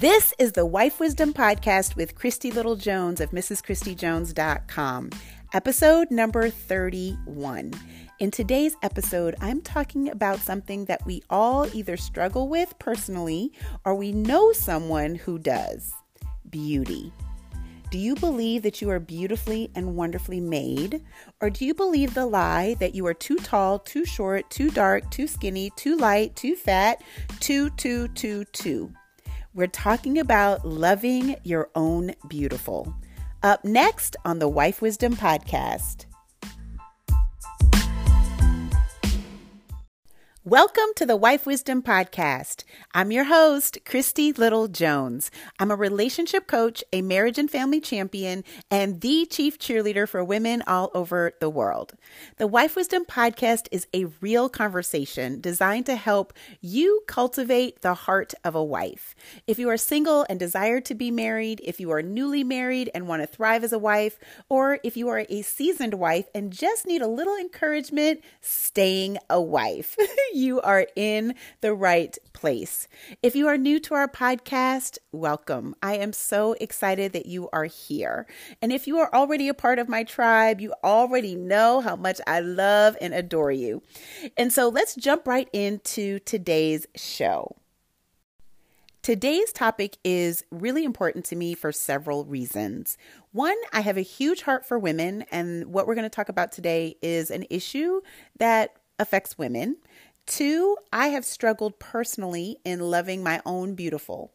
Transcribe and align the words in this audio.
This 0.00 0.32
is 0.38 0.52
the 0.52 0.64
Wife 0.64 1.00
Wisdom 1.00 1.32
Podcast 1.32 1.96
with 1.96 2.14
Christy 2.14 2.52
Little 2.52 2.76
Jones 2.76 3.20
of 3.20 3.32
MrsChristyJones.com, 3.32 5.10
episode 5.52 6.12
number 6.12 6.50
31. 6.50 7.72
In 8.20 8.30
today's 8.30 8.76
episode, 8.84 9.34
I'm 9.40 9.60
talking 9.60 10.08
about 10.08 10.38
something 10.38 10.84
that 10.84 11.04
we 11.04 11.24
all 11.28 11.66
either 11.74 11.96
struggle 11.96 12.46
with 12.48 12.78
personally 12.78 13.50
or 13.84 13.96
we 13.96 14.12
know 14.12 14.52
someone 14.52 15.16
who 15.16 15.36
does 15.36 15.92
beauty. 16.48 17.12
Do 17.90 17.98
you 17.98 18.14
believe 18.14 18.62
that 18.62 18.80
you 18.80 18.90
are 18.90 19.00
beautifully 19.00 19.68
and 19.74 19.96
wonderfully 19.96 20.38
made? 20.40 21.02
Or 21.40 21.50
do 21.50 21.64
you 21.64 21.74
believe 21.74 22.14
the 22.14 22.26
lie 22.26 22.76
that 22.78 22.94
you 22.94 23.04
are 23.08 23.14
too 23.14 23.38
tall, 23.38 23.80
too 23.80 24.04
short, 24.04 24.48
too 24.48 24.70
dark, 24.70 25.10
too 25.10 25.26
skinny, 25.26 25.72
too 25.74 25.96
light, 25.96 26.36
too 26.36 26.54
fat, 26.54 27.02
too, 27.40 27.70
too, 27.70 28.06
too, 28.06 28.44
too? 28.52 28.92
We're 29.58 29.66
talking 29.66 30.20
about 30.20 30.64
loving 30.64 31.34
your 31.42 31.68
own 31.74 32.14
beautiful. 32.28 32.94
Up 33.42 33.64
next 33.64 34.14
on 34.24 34.38
the 34.38 34.46
Wife 34.46 34.80
Wisdom 34.80 35.16
Podcast. 35.16 36.04
Welcome 40.44 40.94
to 40.94 41.04
the 41.04 41.16
Wife 41.16 41.46
Wisdom 41.46 41.82
Podcast. 41.82 42.62
I'm 42.94 43.10
your 43.10 43.24
host, 43.24 43.78
Christy 43.84 44.32
Little 44.32 44.68
Jones. 44.68 45.32
I'm 45.58 45.72
a 45.72 45.76
relationship 45.76 46.46
coach, 46.46 46.82
a 46.92 47.02
marriage 47.02 47.38
and 47.38 47.50
family 47.50 47.80
champion, 47.80 48.44
and 48.70 49.00
the 49.00 49.26
chief 49.26 49.58
cheerleader 49.58 50.08
for 50.08 50.22
women 50.22 50.62
all 50.66 50.92
over 50.94 51.32
the 51.40 51.50
world. 51.50 51.94
The 52.38 52.46
Wife 52.46 52.76
Wisdom 52.76 53.04
Podcast 53.04 53.66
is 53.72 53.88
a 53.92 54.06
real 54.20 54.48
conversation 54.48 55.40
designed 55.40 55.86
to 55.86 55.96
help 55.96 56.32
you 56.60 57.02
cultivate 57.08 57.82
the 57.82 57.94
heart 57.94 58.32
of 58.44 58.54
a 58.54 58.64
wife. 58.64 59.16
If 59.46 59.58
you 59.58 59.68
are 59.68 59.76
single 59.76 60.24
and 60.30 60.38
desire 60.38 60.80
to 60.82 60.94
be 60.94 61.10
married, 61.10 61.60
if 61.64 61.80
you 61.80 61.90
are 61.90 62.00
newly 62.00 62.44
married 62.44 62.90
and 62.94 63.08
want 63.08 63.22
to 63.22 63.26
thrive 63.26 63.64
as 63.64 63.72
a 63.72 63.78
wife, 63.78 64.18
or 64.48 64.78
if 64.84 64.96
you 64.96 65.08
are 65.08 65.26
a 65.28 65.42
seasoned 65.42 65.94
wife 65.94 66.28
and 66.32 66.52
just 66.52 66.86
need 66.86 67.02
a 67.02 67.08
little 67.08 67.36
encouragement 67.36 68.22
staying 68.40 69.18
a 69.28 69.42
wife. 69.42 69.96
you 70.32 70.60
are 70.60 70.86
in 70.96 71.34
the 71.60 71.74
right 71.74 72.16
place. 72.32 72.88
If 73.22 73.34
you 73.34 73.48
are 73.48 73.56
new 73.56 73.80
to 73.80 73.94
our 73.94 74.08
podcast, 74.08 74.98
welcome. 75.12 75.74
I 75.82 75.96
am 75.96 76.12
so 76.12 76.54
excited 76.60 77.12
that 77.12 77.26
you 77.26 77.48
are 77.52 77.64
here. 77.64 78.26
And 78.62 78.72
if 78.72 78.86
you 78.86 78.98
are 78.98 79.12
already 79.14 79.48
a 79.48 79.54
part 79.54 79.78
of 79.78 79.88
my 79.88 80.04
tribe, 80.04 80.60
you 80.60 80.74
already 80.84 81.34
know 81.34 81.80
how 81.80 81.96
much 81.96 82.20
I 82.26 82.40
love 82.40 82.96
and 83.00 83.14
adore 83.14 83.52
you. 83.52 83.82
And 84.36 84.52
so 84.52 84.68
let's 84.68 84.94
jump 84.94 85.26
right 85.26 85.48
into 85.52 86.18
today's 86.20 86.86
show. 86.94 87.56
Today's 89.02 89.52
topic 89.52 89.96
is 90.04 90.44
really 90.50 90.84
important 90.84 91.24
to 91.26 91.36
me 91.36 91.54
for 91.54 91.72
several 91.72 92.24
reasons. 92.26 92.98
One, 93.32 93.56
I 93.72 93.80
have 93.80 93.96
a 93.96 94.02
huge 94.02 94.42
heart 94.42 94.66
for 94.66 94.78
women, 94.78 95.24
and 95.30 95.72
what 95.72 95.86
we're 95.86 95.94
going 95.94 96.02
to 96.02 96.10
talk 96.10 96.28
about 96.28 96.52
today 96.52 96.96
is 97.00 97.30
an 97.30 97.46
issue 97.48 98.02
that 98.38 98.76
affects 98.98 99.38
women. 99.38 99.76
Two, 100.28 100.76
I 100.92 101.08
have 101.08 101.24
struggled 101.24 101.78
personally 101.78 102.58
in 102.62 102.80
loving 102.80 103.22
my 103.22 103.40
own 103.46 103.74
beautiful, 103.74 104.34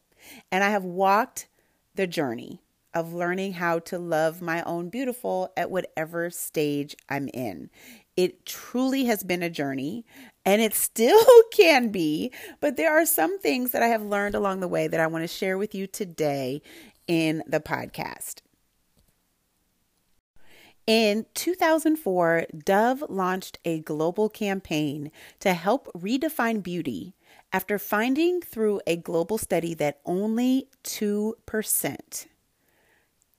and 0.51 0.63
I 0.63 0.71
have 0.71 0.83
walked 0.83 1.47
the 1.93 2.07
journey 2.07 2.61
of 2.95 3.13
learning 3.13 3.53
how 3.53 3.77
to 3.77 3.99
love 3.99 4.41
my 4.41 4.63
own 4.63 4.89
beautiful 4.89 5.53
at 5.55 5.69
whatever 5.69 6.31
stage 6.31 6.95
I'm 7.09 7.27
in. 7.27 7.69
It 8.17 8.43
truly 8.43 9.05
has 9.05 9.23
been 9.23 9.43
a 9.43 9.51
journey 9.51 10.03
and 10.43 10.63
it 10.63 10.73
still 10.73 11.23
can 11.53 11.89
be, 11.89 12.31
but 12.59 12.75
there 12.75 12.91
are 12.91 13.05
some 13.05 13.39
things 13.39 13.71
that 13.71 13.83
I 13.83 13.87
have 13.87 14.03
learned 14.03 14.33
along 14.33 14.61
the 14.61 14.67
way 14.67 14.87
that 14.87 14.99
I 14.99 15.07
want 15.07 15.23
to 15.23 15.27
share 15.27 15.59
with 15.59 15.75
you 15.75 15.85
today 15.85 16.63
in 17.07 17.43
the 17.45 17.59
podcast. 17.59 18.42
In 20.85 21.25
2004, 21.33 22.47
Dove 22.65 23.03
launched 23.07 23.57
a 23.63 23.79
global 23.79 24.27
campaign 24.27 25.11
to 25.39 25.53
help 25.53 25.89
redefine 25.93 26.61
beauty 26.61 27.15
after 27.53 27.79
finding 27.79 28.41
through 28.41 28.81
a 28.85 28.97
global 28.97 29.37
study 29.37 29.73
that 29.75 30.01
only 30.05 30.67
2%, 30.83 31.35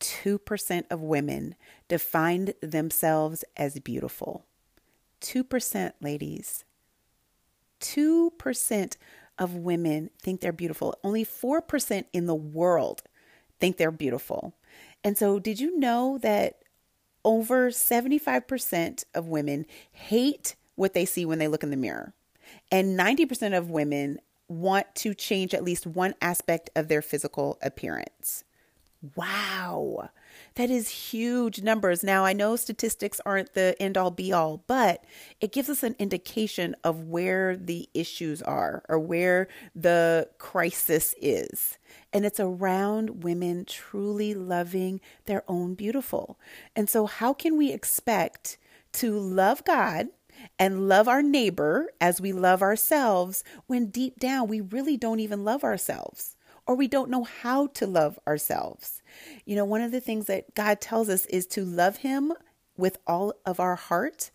2% 0.00 0.82
of 0.91 1.00
women 1.00 1.55
defined 1.87 2.55
themselves 2.62 3.44
as 3.59 3.78
beautiful. 3.81 4.47
2%, 5.21 5.93
ladies. 6.00 6.65
2% 7.81 8.97
of 9.38 9.55
women 9.55 10.09
think 10.22 10.41
they're 10.41 10.53
beautiful. 10.53 10.94
Only 11.05 11.26
4% 11.26 12.05
in 12.15 12.25
the 12.26 12.34
world 12.34 13.03
think 13.61 13.76
they're 13.76 13.91
beautiful. 13.91 14.55
And 15.03 15.19
so, 15.19 15.38
did 15.38 15.61
you 15.61 15.78
know 15.78 16.19
that 16.22 16.63
over 17.25 17.71
75% 17.71 19.05
of 19.15 19.29
women 19.29 19.67
hate 19.93 20.57
what 20.77 20.95
they 20.95 21.05
see 21.05 21.25
when 21.25 21.39
they 21.39 21.49
look 21.49 21.62
in 21.62 21.71
the 21.71 21.77
mirror. 21.77 22.12
And 22.71 22.99
90% 22.99 23.57
of 23.57 23.71
women 23.71 24.19
want 24.49 24.95
to 24.97 25.15
change 25.15 25.55
at 25.55 25.65
least 25.65 25.87
one 25.87 26.15
aspect 26.21 26.71
of 26.77 26.89
their 26.89 27.03
physical 27.03 27.59
appearance. 27.62 28.45
Wow. 29.17 30.11
That 30.56 30.70
is 30.70 30.88
huge 30.88 31.62
numbers. 31.62 32.04
Now, 32.04 32.25
I 32.25 32.32
know 32.32 32.54
statistics 32.54 33.20
aren't 33.26 33.54
the 33.54 33.75
end 33.81 33.98
all 33.98 34.12
be 34.12 34.32
all, 34.32 34.62
but 34.69 35.04
it 35.41 35.50
gives 35.50 35.69
us 35.69 35.82
an 35.82 35.97
indication 35.98 36.76
of 36.84 37.09
where 37.09 37.56
the 37.56 37.88
issues 37.92 38.41
are 38.41 38.84
or 38.88 39.00
where 39.00 39.48
the 39.75 40.28
crisis 40.38 41.12
is. 41.20 41.78
And 42.12 42.25
it's 42.25 42.38
around 42.38 43.25
women 43.25 43.64
truly 43.64 44.32
loving 44.32 45.00
their 45.25 45.43
own 45.48 45.75
beautiful. 45.75 46.38
And 46.76 46.88
so, 46.88 47.06
how 47.06 47.32
can 47.32 47.56
we 47.56 47.72
expect 47.72 48.56
to 48.94 49.19
love 49.19 49.64
God? 49.64 50.09
and 50.59 50.88
love 50.88 51.06
our 51.06 51.22
neighbor 51.22 51.93
as 52.00 52.20
we 52.20 52.32
love 52.32 52.60
ourselves 52.60 53.44
when 53.69 53.87
deep 53.87 54.19
down 54.19 54.48
we 54.48 54.60
really 54.60 54.97
don't 54.97 55.20
even 55.20 55.44
love 55.44 55.62
ourselves 55.62 56.34
or 56.66 56.75
we 56.75 56.88
don't 56.88 57.10
know 57.10 57.25
how 57.25 57.66
to 57.69 57.86
love 57.86 58.19
ourselves. 58.26 59.02
You 59.44 59.56
know, 59.56 59.64
one 59.64 59.80
of 59.80 59.92
the 59.92 60.00
things 60.00 60.26
that 60.26 60.54
God 60.54 60.80
tells 60.80 61.08
us 61.08 61.26
is 61.26 61.47
to 61.48 61.64
love 61.64 61.98
Him 61.98 62.32
with 62.76 62.98
all 63.06 63.34
of 63.44 63.60
our 63.60 63.76
heart, 63.76 64.30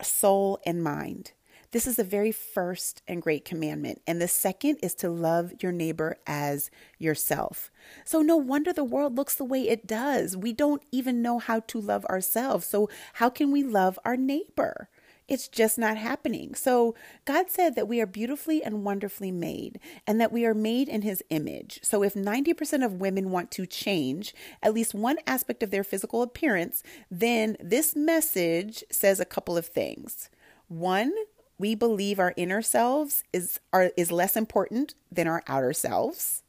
soul, 0.00 0.60
and 0.64 0.82
mind. 0.82 1.32
This 1.72 1.86
is 1.86 1.96
the 1.96 2.04
very 2.04 2.32
first 2.32 3.02
and 3.08 3.22
great 3.22 3.46
commandment. 3.46 4.02
And 4.06 4.20
the 4.20 4.28
second 4.28 4.76
is 4.82 4.94
to 4.96 5.08
love 5.08 5.54
your 5.60 5.72
neighbor 5.72 6.18
as 6.26 6.70
yourself. 6.98 7.70
So, 8.04 8.20
no 8.20 8.36
wonder 8.36 8.74
the 8.74 8.84
world 8.84 9.16
looks 9.16 9.34
the 9.34 9.44
way 9.44 9.68
it 9.68 9.86
does. 9.86 10.36
We 10.36 10.52
don't 10.52 10.82
even 10.92 11.22
know 11.22 11.38
how 11.38 11.60
to 11.60 11.80
love 11.80 12.04
ourselves. 12.06 12.66
So, 12.66 12.90
how 13.14 13.30
can 13.30 13.50
we 13.50 13.62
love 13.62 13.98
our 14.04 14.18
neighbor? 14.18 14.90
It's 15.28 15.48
just 15.48 15.78
not 15.78 15.96
happening. 15.96 16.54
So, 16.54 16.94
God 17.24 17.48
said 17.48 17.74
that 17.76 17.88
we 17.88 18.00
are 18.00 18.06
beautifully 18.06 18.62
and 18.62 18.84
wonderfully 18.84 19.30
made 19.30 19.78
and 20.06 20.20
that 20.20 20.32
we 20.32 20.44
are 20.44 20.54
made 20.54 20.88
in 20.88 21.02
His 21.02 21.22
image. 21.30 21.80
So, 21.82 22.02
if 22.02 22.14
90% 22.14 22.84
of 22.84 23.00
women 23.00 23.30
want 23.30 23.50
to 23.52 23.66
change 23.66 24.34
at 24.62 24.74
least 24.74 24.94
one 24.94 25.18
aspect 25.26 25.62
of 25.62 25.70
their 25.70 25.84
physical 25.84 26.22
appearance, 26.22 26.82
then 27.10 27.56
this 27.60 27.94
message 27.94 28.84
says 28.90 29.20
a 29.20 29.24
couple 29.24 29.56
of 29.56 29.66
things. 29.66 30.28
One, 30.68 31.12
we 31.58 31.74
believe 31.74 32.18
our 32.18 32.34
inner 32.36 32.60
selves 32.60 33.22
is 33.32 33.60
are, 33.72 33.92
is 33.96 34.10
less 34.10 34.36
important 34.36 34.94
than 35.10 35.28
our 35.28 35.42
outer 35.46 35.72
selves. 35.72 36.42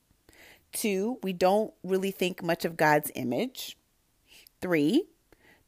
Two, 0.71 1.19
we 1.21 1.33
don't 1.33 1.73
really 1.83 2.11
think 2.11 2.41
much 2.41 2.65
of 2.65 2.75
God's 2.75 3.11
image. 3.13 3.77
Three, 4.59 5.03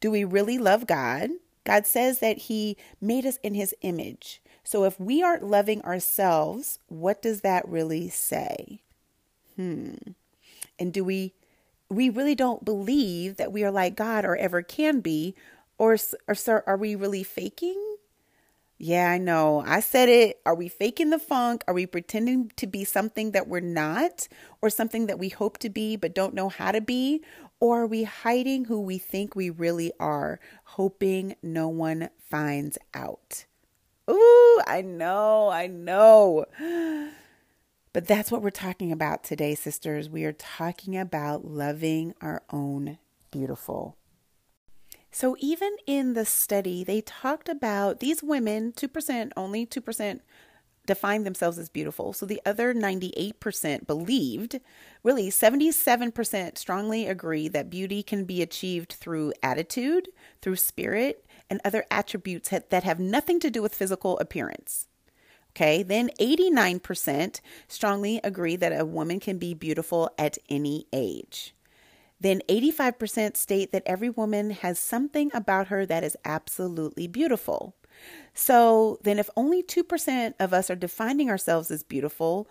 do 0.00 0.10
we 0.10 0.24
really 0.24 0.58
love 0.58 0.86
God? 0.86 1.30
God 1.66 1.86
says 1.86 2.20
that 2.20 2.38
He 2.38 2.78
made 3.00 3.26
us 3.26 3.38
in 3.42 3.54
His 3.54 3.74
image. 3.82 4.40
So 4.64 4.84
if 4.84 4.98
we 4.98 5.22
aren't 5.22 5.44
loving 5.44 5.82
ourselves, 5.82 6.78
what 6.88 7.20
does 7.20 7.42
that 7.42 7.68
really 7.68 8.08
say? 8.08 8.80
Hmm. 9.56 9.94
And 10.78 10.92
do 10.92 11.04
we 11.04 11.34
we 11.88 12.08
really 12.10 12.34
don't 12.34 12.64
believe 12.64 13.36
that 13.36 13.52
we 13.52 13.62
are 13.62 13.70
like 13.70 13.94
God 13.96 14.24
or 14.24 14.36
ever 14.36 14.62
can 14.62 15.00
be, 15.00 15.34
or 15.78 15.96
or 16.26 16.64
are 16.66 16.76
we 16.76 16.94
really 16.94 17.22
faking? 17.22 17.80
Yeah, 18.78 19.10
I 19.10 19.18
know. 19.18 19.64
I 19.66 19.80
said 19.80 20.08
it. 20.10 20.40
Are 20.44 20.54
we 20.54 20.68
faking 20.68 21.08
the 21.10 21.18
funk? 21.18 21.64
Are 21.66 21.72
we 21.72 21.86
pretending 21.86 22.52
to 22.56 22.66
be 22.66 22.84
something 22.84 23.30
that 23.30 23.48
we're 23.48 23.60
not, 23.60 24.28
or 24.60 24.68
something 24.68 25.06
that 25.06 25.18
we 25.18 25.30
hope 25.30 25.58
to 25.58 25.70
be 25.70 25.96
but 25.96 26.14
don't 26.14 26.34
know 26.34 26.48
how 26.48 26.72
to 26.72 26.80
be? 26.80 27.22
Or 27.58 27.82
are 27.82 27.86
we 27.86 28.04
hiding 28.04 28.66
who 28.66 28.80
we 28.80 28.98
think 28.98 29.34
we 29.34 29.48
really 29.50 29.92
are, 29.98 30.38
hoping 30.64 31.36
no 31.42 31.68
one 31.68 32.10
finds 32.18 32.76
out? 32.92 33.46
Ooh, 34.10 34.60
I 34.66 34.82
know, 34.82 35.48
I 35.48 35.66
know. 35.66 36.44
But 37.92 38.06
that's 38.06 38.30
what 38.30 38.42
we're 38.42 38.50
talking 38.50 38.92
about 38.92 39.24
today, 39.24 39.54
sisters. 39.54 40.10
We 40.10 40.24
are 40.24 40.32
talking 40.32 40.98
about 40.98 41.46
loving 41.46 42.14
our 42.20 42.42
own 42.52 42.98
beautiful. 43.30 43.96
So, 45.10 45.34
even 45.40 45.76
in 45.86 46.12
the 46.12 46.26
study, 46.26 46.84
they 46.84 47.00
talked 47.00 47.48
about 47.48 48.00
these 48.00 48.22
women, 48.22 48.72
2%, 48.72 49.32
only 49.34 49.64
2% 49.64 50.20
defined 50.86 51.26
themselves 51.26 51.58
as 51.58 51.68
beautiful. 51.68 52.12
So 52.12 52.24
the 52.24 52.40
other 52.46 52.72
98% 52.72 53.86
believed, 53.86 54.60
really 55.02 55.28
77% 55.28 56.56
strongly 56.56 57.06
agree 57.06 57.48
that 57.48 57.68
beauty 57.70 58.02
can 58.02 58.24
be 58.24 58.40
achieved 58.40 58.92
through 58.92 59.32
attitude, 59.42 60.08
through 60.40 60.56
spirit, 60.56 61.26
and 61.50 61.60
other 61.64 61.84
attributes 61.90 62.48
that 62.48 62.84
have 62.84 62.98
nothing 62.98 63.40
to 63.40 63.50
do 63.50 63.62
with 63.62 63.74
physical 63.74 64.18
appearance. 64.18 64.88
Okay, 65.50 65.82
then 65.82 66.10
89% 66.20 67.40
strongly 67.66 68.20
agree 68.22 68.56
that 68.56 68.78
a 68.78 68.84
woman 68.84 69.20
can 69.20 69.38
be 69.38 69.54
beautiful 69.54 70.10
at 70.18 70.36
any 70.50 70.86
age. 70.92 71.54
Then 72.20 72.42
85% 72.48 73.36
state 73.36 73.72
that 73.72 73.82
every 73.86 74.10
woman 74.10 74.50
has 74.50 74.78
something 74.78 75.30
about 75.32 75.68
her 75.68 75.86
that 75.86 76.04
is 76.04 76.16
absolutely 76.24 77.06
beautiful. 77.06 77.74
So 78.38 78.98
then, 79.02 79.18
if 79.18 79.30
only 79.34 79.62
2% 79.62 80.34
of 80.38 80.52
us 80.52 80.68
are 80.68 80.76
defining 80.76 81.30
ourselves 81.30 81.70
as 81.70 81.82
beautiful, 81.82 82.46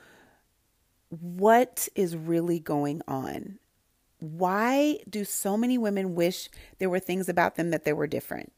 what 1.10 1.88
is 1.94 2.18
really 2.18 2.60
going 2.60 3.04
on? 3.08 3.60
Why 4.20 4.98
do 5.08 5.24
so 5.24 5.56
many 5.56 5.78
women 5.78 6.16
wish 6.16 6.50
there 6.80 6.90
were 6.90 7.00
things 7.00 7.30
about 7.30 7.56
them 7.56 7.70
that 7.70 7.86
they 7.86 7.94
were 7.94 8.08
different? 8.08 8.52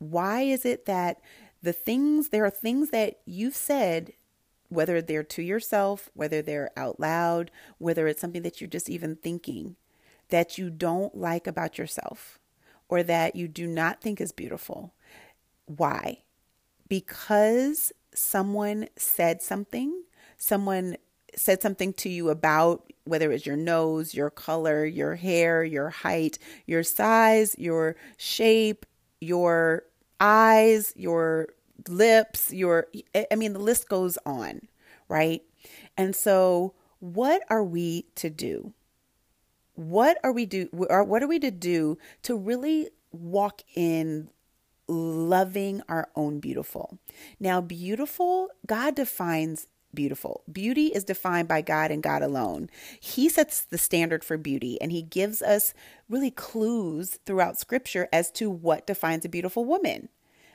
Why 0.00 0.42
is 0.42 0.64
it 0.64 0.84
that 0.86 1.20
the 1.62 1.72
things, 1.72 2.30
there 2.30 2.44
are 2.44 2.50
things 2.50 2.90
that 2.90 3.20
you've 3.24 3.54
said, 3.54 4.12
whether 4.68 5.00
they're 5.00 5.22
to 5.22 5.42
yourself, 5.42 6.10
whether 6.12 6.42
they're 6.42 6.70
out 6.76 6.98
loud, 6.98 7.52
whether 7.78 8.08
it's 8.08 8.20
something 8.20 8.42
that 8.42 8.60
you're 8.60 8.68
just 8.68 8.90
even 8.90 9.14
thinking, 9.14 9.76
that 10.30 10.58
you 10.58 10.70
don't 10.70 11.16
like 11.16 11.46
about 11.46 11.78
yourself 11.78 12.40
or 12.88 13.04
that 13.04 13.36
you 13.36 13.46
do 13.46 13.68
not 13.68 14.00
think 14.00 14.20
is 14.20 14.32
beautiful? 14.32 14.92
Why? 15.66 16.22
Because 16.88 17.92
someone 18.14 18.88
said 18.96 19.42
something, 19.42 20.02
someone 20.38 20.96
said 21.34 21.62
something 21.62 21.92
to 21.94 22.08
you 22.08 22.28
about 22.28 22.92
whether 23.04 23.32
it's 23.32 23.46
your 23.46 23.56
nose, 23.56 24.14
your 24.14 24.30
color, 24.30 24.84
your 24.84 25.16
hair, 25.16 25.64
your 25.64 25.90
height, 25.90 26.38
your 26.66 26.82
size, 26.82 27.54
your 27.58 27.96
shape, 28.16 28.86
your 29.20 29.84
eyes, 30.20 30.92
your 30.96 31.48
lips, 31.88 32.52
your, 32.52 32.86
I 33.30 33.34
mean, 33.34 33.54
the 33.54 33.58
list 33.58 33.88
goes 33.88 34.18
on, 34.24 34.68
right? 35.08 35.42
And 35.96 36.14
so, 36.14 36.74
what 37.00 37.42
are 37.50 37.64
we 37.64 38.06
to 38.16 38.30
do? 38.30 38.72
What 39.74 40.18
are 40.22 40.32
we 40.32 40.46
do? 40.46 40.68
What 40.70 41.22
are 41.22 41.26
we 41.26 41.38
to 41.40 41.50
do 41.50 41.98
to 42.22 42.36
really 42.36 42.88
walk 43.10 43.62
in 43.74 44.28
loving 44.88 45.82
our 45.88 46.08
own 46.16 46.40
beautiful? 46.40 46.98
Now, 47.38 47.60
beautiful, 47.60 48.48
God 48.66 48.94
defines 48.94 49.66
beautiful. 49.94 50.42
Beauty 50.50 50.86
is 50.86 51.04
defined 51.04 51.48
by 51.48 51.60
God 51.60 51.90
and 51.90 52.02
God 52.02 52.22
alone. 52.22 52.70
He 53.00 53.28
sets 53.28 53.62
the 53.62 53.78
standard 53.78 54.24
for 54.24 54.38
beauty 54.38 54.80
and 54.80 54.90
he 54.90 55.02
gives 55.02 55.42
us 55.42 55.74
really 56.08 56.30
clues 56.30 57.18
throughout 57.26 57.58
scripture 57.58 58.08
as 58.12 58.30
to 58.32 58.50
what 58.50 58.86
defines 58.86 59.24
a 59.24 59.28
beautiful 59.28 59.64
woman. 59.64 60.08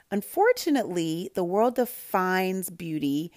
Unfortunately, 0.09 1.30
the 1.35 1.44
world 1.44 1.75
defines 1.75 2.69
beauty 2.69 3.31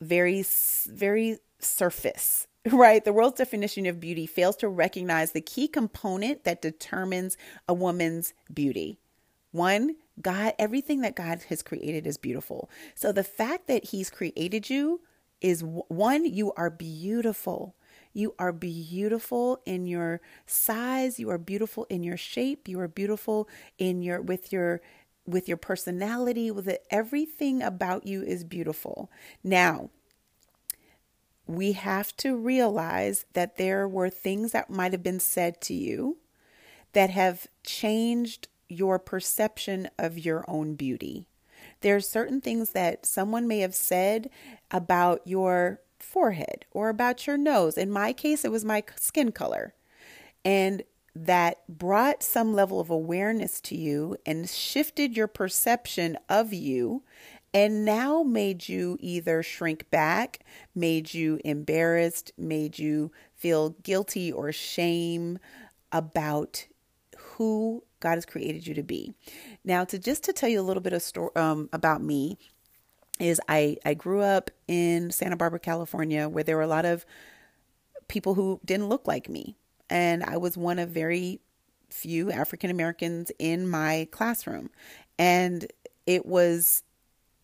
very 0.00 0.44
very 0.86 1.38
surface 1.58 2.46
right? 2.72 3.04
The 3.04 3.12
world's 3.12 3.38
definition 3.38 3.84
of 3.86 4.00
beauty 4.00 4.26
fails 4.26 4.56
to 4.56 4.68
recognize 4.68 5.32
the 5.32 5.42
key 5.42 5.68
component 5.68 6.44
that 6.44 6.62
determines 6.62 7.36
a 7.68 7.74
woman's 7.74 8.32
beauty. 8.52 8.98
One, 9.54 9.94
God, 10.20 10.54
everything 10.58 11.02
that 11.02 11.14
God 11.14 11.42
has 11.48 11.62
created 11.62 12.08
is 12.08 12.18
beautiful. 12.18 12.68
So 12.96 13.12
the 13.12 13.22
fact 13.22 13.68
that 13.68 13.84
He's 13.84 14.10
created 14.10 14.68
you 14.68 15.02
is 15.40 15.62
one, 15.62 16.24
you 16.24 16.52
are 16.54 16.70
beautiful. 16.70 17.76
You 18.12 18.34
are 18.36 18.52
beautiful 18.52 19.60
in 19.64 19.86
your 19.86 20.20
size, 20.44 21.20
you 21.20 21.30
are 21.30 21.38
beautiful 21.38 21.86
in 21.88 22.02
your 22.02 22.16
shape, 22.16 22.66
you 22.66 22.80
are 22.80 22.88
beautiful 22.88 23.48
in 23.78 24.02
your 24.02 24.20
with 24.20 24.52
your 24.52 24.80
with 25.24 25.46
your 25.46 25.56
personality, 25.56 26.50
with 26.50 26.66
it, 26.66 26.84
everything 26.90 27.62
about 27.62 28.08
you 28.08 28.22
is 28.22 28.42
beautiful. 28.42 29.08
Now, 29.44 29.90
we 31.46 31.72
have 31.72 32.16
to 32.16 32.36
realize 32.36 33.24
that 33.34 33.56
there 33.56 33.86
were 33.86 34.10
things 34.10 34.50
that 34.50 34.68
might 34.68 34.90
have 34.90 35.04
been 35.04 35.20
said 35.20 35.60
to 35.60 35.74
you 35.74 36.18
that 36.92 37.10
have 37.10 37.46
changed 37.64 38.48
your 38.74 38.98
perception 38.98 39.88
of 39.98 40.18
your 40.18 40.44
own 40.48 40.74
beauty. 40.74 41.26
There 41.80 41.96
are 41.96 42.00
certain 42.00 42.40
things 42.40 42.70
that 42.70 43.06
someone 43.06 43.46
may 43.46 43.60
have 43.60 43.74
said 43.74 44.30
about 44.70 45.22
your 45.24 45.80
forehead 45.98 46.64
or 46.70 46.88
about 46.88 47.26
your 47.26 47.36
nose. 47.36 47.78
In 47.78 47.90
my 47.90 48.12
case, 48.12 48.44
it 48.44 48.50
was 48.50 48.64
my 48.64 48.84
skin 48.96 49.32
color. 49.32 49.74
And 50.44 50.82
that 51.16 51.58
brought 51.68 52.22
some 52.22 52.54
level 52.54 52.80
of 52.80 52.90
awareness 52.90 53.60
to 53.62 53.76
you 53.76 54.16
and 54.26 54.48
shifted 54.48 55.16
your 55.16 55.28
perception 55.28 56.18
of 56.28 56.52
you 56.52 57.02
and 57.54 57.84
now 57.84 58.24
made 58.24 58.68
you 58.68 58.98
either 58.98 59.40
shrink 59.44 59.88
back, 59.88 60.40
made 60.74 61.14
you 61.14 61.38
embarrassed, 61.44 62.32
made 62.36 62.80
you 62.80 63.12
feel 63.36 63.70
guilty 63.84 64.32
or 64.32 64.50
shame 64.50 65.38
about 65.92 66.66
who 67.16 67.84
God 68.04 68.16
has 68.16 68.26
created 68.26 68.66
you 68.66 68.74
to 68.74 68.82
be. 68.82 69.14
Now, 69.64 69.84
to 69.86 69.98
just 69.98 70.24
to 70.24 70.32
tell 70.34 70.50
you 70.50 70.60
a 70.60 70.62
little 70.62 70.82
bit 70.82 70.92
of 70.92 71.00
story 71.00 71.30
um, 71.36 71.70
about 71.72 72.02
me, 72.02 72.38
is 73.18 73.40
I 73.48 73.78
I 73.84 73.94
grew 73.94 74.20
up 74.20 74.50
in 74.68 75.10
Santa 75.10 75.36
Barbara, 75.36 75.58
California, 75.58 76.28
where 76.28 76.44
there 76.44 76.56
were 76.56 76.62
a 76.62 76.68
lot 76.68 76.84
of 76.84 77.06
people 78.06 78.34
who 78.34 78.60
didn't 78.62 78.90
look 78.90 79.08
like 79.08 79.30
me, 79.30 79.56
and 79.88 80.22
I 80.22 80.36
was 80.36 80.54
one 80.56 80.78
of 80.78 80.90
very 80.90 81.40
few 81.88 82.30
African 82.30 82.70
Americans 82.70 83.32
in 83.38 83.66
my 83.66 84.06
classroom, 84.10 84.68
and 85.18 85.66
it 86.06 86.26
was 86.26 86.82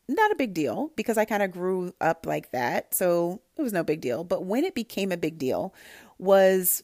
not 0.08 0.30
a 0.30 0.36
big 0.36 0.52
deal 0.52 0.90
because 0.94 1.16
I 1.16 1.24
kind 1.24 1.42
of 1.42 1.52
grew 1.52 1.94
up 2.02 2.26
like 2.26 2.50
that. 2.50 2.94
So 2.94 3.40
it 3.56 3.62
was 3.62 3.72
no 3.72 3.82
big 3.82 4.02
deal. 4.02 4.24
But 4.24 4.44
when 4.44 4.64
it 4.64 4.74
became 4.74 5.10
a 5.10 5.16
big 5.16 5.38
deal 5.38 5.72
was 6.20 6.82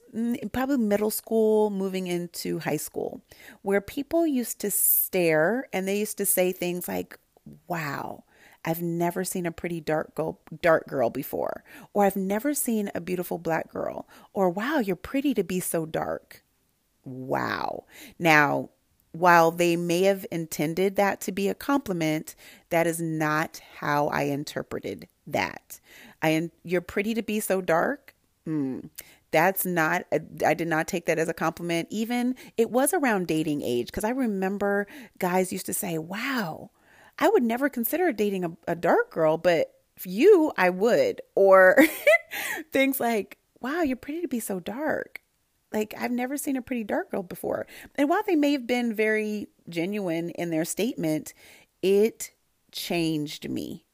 probably 0.52 0.78
middle 0.78 1.10
school, 1.10 1.70
moving 1.70 2.06
into 2.06 2.58
high 2.58 2.78
school, 2.78 3.22
where 3.62 3.80
people 3.80 4.26
used 4.26 4.58
to 4.60 4.70
stare 4.70 5.68
and 5.72 5.86
they 5.86 5.98
used 5.98 6.18
to 6.18 6.26
say 6.26 6.52
things 6.52 6.88
like, 6.88 7.18
wow. 7.68 8.24
I've 8.64 8.82
never 8.82 9.22
seen 9.22 9.46
a 9.46 9.52
pretty 9.52 9.80
dark 9.80 10.16
girl, 10.16 10.40
dark 10.60 10.88
girl 10.88 11.08
before, 11.08 11.62
or 11.94 12.04
I've 12.04 12.16
never 12.16 12.52
seen 12.52 12.90
a 12.96 13.00
beautiful 13.00 13.38
black 13.38 13.70
girl, 13.72 14.08
or 14.32 14.50
wow, 14.50 14.78
you're 14.80 14.96
pretty 14.96 15.34
to 15.34 15.44
be 15.44 15.60
so 15.60 15.86
dark. 15.86 16.42
Wow. 17.04 17.84
Now, 18.18 18.70
while 19.12 19.52
they 19.52 19.76
may 19.76 20.02
have 20.02 20.26
intended 20.32 20.96
that 20.96 21.20
to 21.22 21.32
be 21.32 21.48
a 21.48 21.54
compliment, 21.54 22.34
that 22.70 22.88
is 22.88 23.00
not 23.00 23.60
how 23.78 24.08
I 24.08 24.22
interpreted 24.22 25.06
that. 25.28 25.78
I 26.20 26.50
you're 26.64 26.80
pretty 26.80 27.14
to 27.14 27.22
be 27.22 27.38
so 27.38 27.60
dark. 27.60 28.14
Mm, 28.48 28.90
that's 29.36 29.66
not 29.66 30.06
a, 30.10 30.20
I 30.46 30.54
did 30.54 30.66
not 30.66 30.88
take 30.88 31.04
that 31.04 31.18
as 31.18 31.28
a 31.28 31.34
compliment. 31.34 31.88
Even 31.90 32.36
it 32.56 32.70
was 32.70 32.94
around 32.94 33.26
dating 33.26 33.60
age 33.60 33.88
because 33.88 34.02
I 34.02 34.10
remember 34.10 34.86
guys 35.18 35.52
used 35.52 35.66
to 35.66 35.74
say, 35.74 35.98
"Wow, 35.98 36.70
I 37.18 37.28
would 37.28 37.42
never 37.42 37.68
consider 37.68 38.12
dating 38.12 38.44
a, 38.46 38.52
a 38.66 38.74
dark 38.74 39.10
girl, 39.10 39.36
but 39.36 39.74
you, 40.04 40.52
I 40.56 40.70
would." 40.70 41.20
Or 41.34 41.76
things 42.72 42.98
like, 42.98 43.36
"Wow, 43.60 43.82
you're 43.82 43.98
pretty 43.98 44.22
to 44.22 44.28
be 44.28 44.40
so 44.40 44.58
dark." 44.58 45.20
Like, 45.70 45.92
I've 45.98 46.12
never 46.12 46.38
seen 46.38 46.56
a 46.56 46.62
pretty 46.62 46.84
dark 46.84 47.10
girl 47.10 47.22
before. 47.22 47.66
And 47.96 48.08
while 48.08 48.22
they 48.26 48.36
may 48.36 48.52
have 48.52 48.66
been 48.66 48.94
very 48.94 49.48
genuine 49.68 50.30
in 50.30 50.48
their 50.48 50.64
statement, 50.64 51.34
it 51.82 52.30
changed 52.72 53.50
me. 53.50 53.85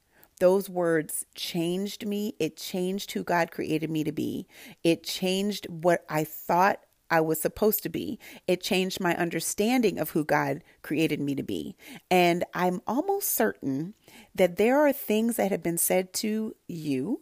Those 0.42 0.68
words 0.68 1.24
changed 1.36 2.04
me. 2.04 2.34
It 2.40 2.56
changed 2.56 3.12
who 3.12 3.22
God 3.22 3.52
created 3.52 3.88
me 3.88 4.02
to 4.02 4.10
be. 4.10 4.48
It 4.82 5.04
changed 5.04 5.68
what 5.68 6.04
I 6.08 6.24
thought 6.24 6.80
I 7.08 7.20
was 7.20 7.40
supposed 7.40 7.84
to 7.84 7.88
be. 7.88 8.18
It 8.48 8.60
changed 8.60 8.98
my 8.98 9.14
understanding 9.14 10.00
of 10.00 10.10
who 10.10 10.24
God 10.24 10.64
created 10.82 11.20
me 11.20 11.36
to 11.36 11.44
be. 11.44 11.76
And 12.10 12.42
I'm 12.54 12.82
almost 12.88 13.30
certain 13.30 13.94
that 14.34 14.56
there 14.56 14.80
are 14.80 14.92
things 14.92 15.36
that 15.36 15.52
have 15.52 15.62
been 15.62 15.78
said 15.78 16.12
to 16.14 16.56
you 16.66 17.20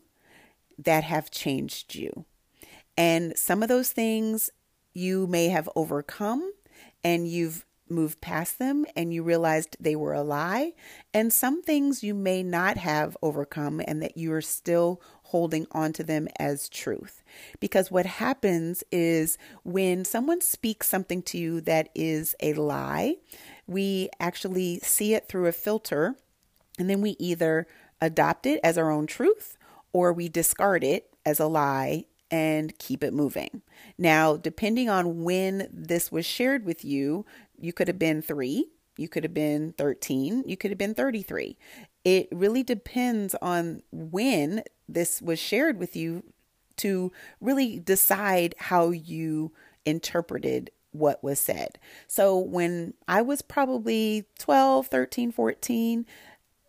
that 0.78 1.04
have 1.04 1.30
changed 1.30 1.94
you. 1.94 2.24
And 2.96 3.36
some 3.36 3.62
of 3.62 3.68
those 3.68 3.90
things 3.90 4.48
you 4.94 5.26
may 5.26 5.48
have 5.48 5.68
overcome 5.76 6.54
and 7.04 7.28
you've 7.28 7.66
moved 7.90 8.20
past 8.20 8.58
them 8.58 8.84
and 8.96 9.12
you 9.12 9.22
realized 9.22 9.76
they 9.80 9.96
were 9.96 10.14
a 10.14 10.22
lie. 10.22 10.72
And 11.12 11.32
some 11.32 11.62
things 11.62 12.02
you 12.02 12.14
may 12.14 12.42
not 12.42 12.76
have 12.76 13.16
overcome 13.22 13.80
and 13.86 14.02
that 14.02 14.16
you 14.16 14.32
are 14.32 14.42
still 14.42 15.00
holding 15.24 15.66
on 15.72 15.92
to 15.94 16.02
them 16.02 16.28
as 16.38 16.68
truth. 16.68 17.22
Because 17.60 17.90
what 17.90 18.06
happens 18.06 18.82
is 18.90 19.38
when 19.62 20.04
someone 20.04 20.40
speaks 20.40 20.88
something 20.88 21.22
to 21.22 21.38
you 21.38 21.60
that 21.62 21.88
is 21.94 22.34
a 22.40 22.54
lie, 22.54 23.16
we 23.66 24.08
actually 24.18 24.80
see 24.80 25.14
it 25.14 25.28
through 25.28 25.46
a 25.46 25.52
filter 25.52 26.16
and 26.78 26.88
then 26.90 27.00
we 27.00 27.16
either 27.18 27.66
adopt 28.00 28.46
it 28.46 28.60
as 28.64 28.78
our 28.78 28.90
own 28.90 29.06
truth 29.06 29.56
or 29.92 30.12
we 30.12 30.28
discard 30.28 30.82
it 30.82 31.10
as 31.24 31.38
a 31.38 31.46
lie 31.46 32.04
and 32.30 32.78
keep 32.78 33.02
it 33.02 33.12
moving. 33.12 33.62
Now, 33.98 34.36
depending 34.36 34.88
on 34.88 35.24
when 35.24 35.68
this 35.72 36.12
was 36.12 36.24
shared 36.24 36.64
with 36.64 36.84
you, 36.84 37.26
you 37.60 37.72
could 37.72 37.88
have 37.88 37.98
been 37.98 38.22
three, 38.22 38.66
you 38.96 39.08
could 39.08 39.24
have 39.24 39.34
been 39.34 39.72
13, 39.78 40.44
you 40.46 40.56
could 40.56 40.70
have 40.70 40.78
been 40.78 40.94
33. 40.94 41.56
It 42.04 42.28
really 42.32 42.62
depends 42.62 43.34
on 43.40 43.82
when 43.92 44.62
this 44.88 45.22
was 45.22 45.38
shared 45.38 45.78
with 45.78 45.94
you 45.94 46.24
to 46.76 47.12
really 47.40 47.78
decide 47.78 48.54
how 48.58 48.90
you 48.90 49.52
interpreted 49.84 50.70
what 50.92 51.22
was 51.22 51.38
said. 51.38 51.78
So 52.06 52.38
when 52.38 52.94
I 53.06 53.22
was 53.22 53.42
probably 53.42 54.26
12, 54.38 54.86
13, 54.88 55.30
14, 55.30 56.06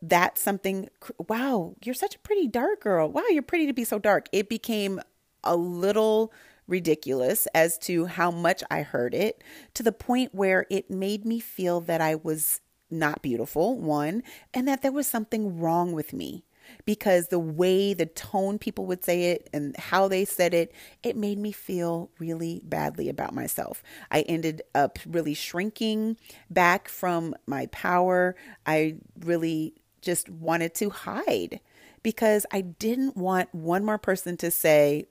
that's 0.02 0.42
something 0.42 0.90
wow, 1.30 1.76
you're 1.84 1.96
such 1.96 2.16
a 2.16 2.20
pretty 2.20 2.48
dark 2.48 2.82
girl. 2.82 3.10
Wow, 3.10 3.24
you're 3.30 3.44
pretty 3.44 3.68
to 3.68 3.74
be 3.74 3.84
so 3.84 4.00
dark. 4.00 4.28
It 4.32 4.50
became 4.50 5.00
a 5.44 5.56
little 5.56 6.32
ridiculous 6.72 7.48
as 7.54 7.78
to 7.80 8.06
how 8.06 8.32
much 8.32 8.64
I 8.72 8.82
heard 8.82 9.14
it 9.14 9.44
to 9.76 9.84
the 9.84 9.92
point 9.92 10.34
where 10.34 10.66
it 10.72 10.90
made 10.90 11.26
me 11.26 11.40
feel 11.40 11.82
that 11.82 12.02
I 12.02 12.16
was 12.16 12.62
not 12.90 13.22
beautiful, 13.22 13.78
one, 13.78 14.24
and 14.54 14.68
that 14.68 14.82
there 14.82 14.92
was 14.92 15.08
something 15.08 15.60
wrong 15.60 15.94
with 15.94 16.14
me 16.14 16.46
because 16.86 17.28
the 17.28 17.40
way 17.40 17.94
the 17.94 18.06
tone 18.06 18.58
people 18.58 18.86
would 18.86 19.04
say 19.04 19.32
it 19.32 19.50
and 19.54 19.76
how 19.78 20.08
they 20.08 20.26
said 20.26 20.54
it, 20.54 20.74
it 21.04 21.18
made 21.18 21.38
me 21.38 21.52
feel 21.52 22.10
really 22.20 22.62
badly 22.64 23.10
about 23.10 23.34
myself. 23.34 23.84
I 24.10 24.22
ended 24.22 24.62
up 24.74 25.00
really 25.06 25.34
shrinking 25.34 26.18
back 26.50 26.88
from 26.88 27.36
my 27.46 27.68
power. 27.68 28.36
I 28.66 28.96
really 29.20 29.74
just 30.02 30.30
wanted 30.30 30.74
to 30.76 30.90
hide 30.90 31.60
because 32.04 32.46
I 32.52 32.62
didn't 32.62 33.18
want 33.18 33.54
one 33.54 33.86
more 33.86 33.98
person 33.98 34.38
to 34.38 34.52
say, 34.52 35.08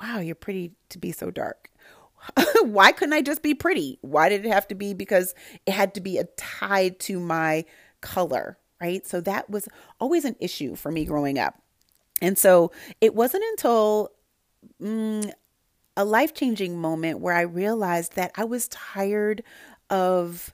Wow, 0.00 0.18
you're 0.18 0.34
pretty 0.34 0.72
to 0.90 0.98
be 0.98 1.12
so 1.12 1.30
dark. 1.30 1.70
Why 2.62 2.92
couldn't 2.92 3.12
I 3.12 3.22
just 3.22 3.42
be 3.42 3.54
pretty? 3.54 3.98
Why 4.00 4.28
did 4.28 4.44
it 4.44 4.52
have 4.52 4.66
to 4.68 4.74
be 4.74 4.94
because 4.94 5.34
it 5.66 5.72
had 5.72 5.94
to 5.94 6.00
be 6.00 6.18
a 6.18 6.24
tied 6.36 6.98
to 7.00 7.20
my 7.20 7.64
color? 8.00 8.58
right? 8.84 9.06
So 9.06 9.20
that 9.22 9.48
was 9.48 9.66
always 9.98 10.26
an 10.26 10.36
issue 10.40 10.74
for 10.74 10.92
me 10.92 11.06
growing 11.06 11.38
up. 11.38 11.58
And 12.20 12.38
so 12.38 12.70
it 13.00 13.14
wasn't 13.14 13.44
until 13.52 14.10
mm, 14.80 15.32
a 15.96 16.04
life 16.04 16.34
changing 16.34 16.78
moment 16.78 17.20
where 17.20 17.34
I 17.34 17.42
realized 17.42 18.14
that 18.16 18.32
I 18.36 18.44
was 18.44 18.68
tired 18.68 19.42
of 19.88 20.52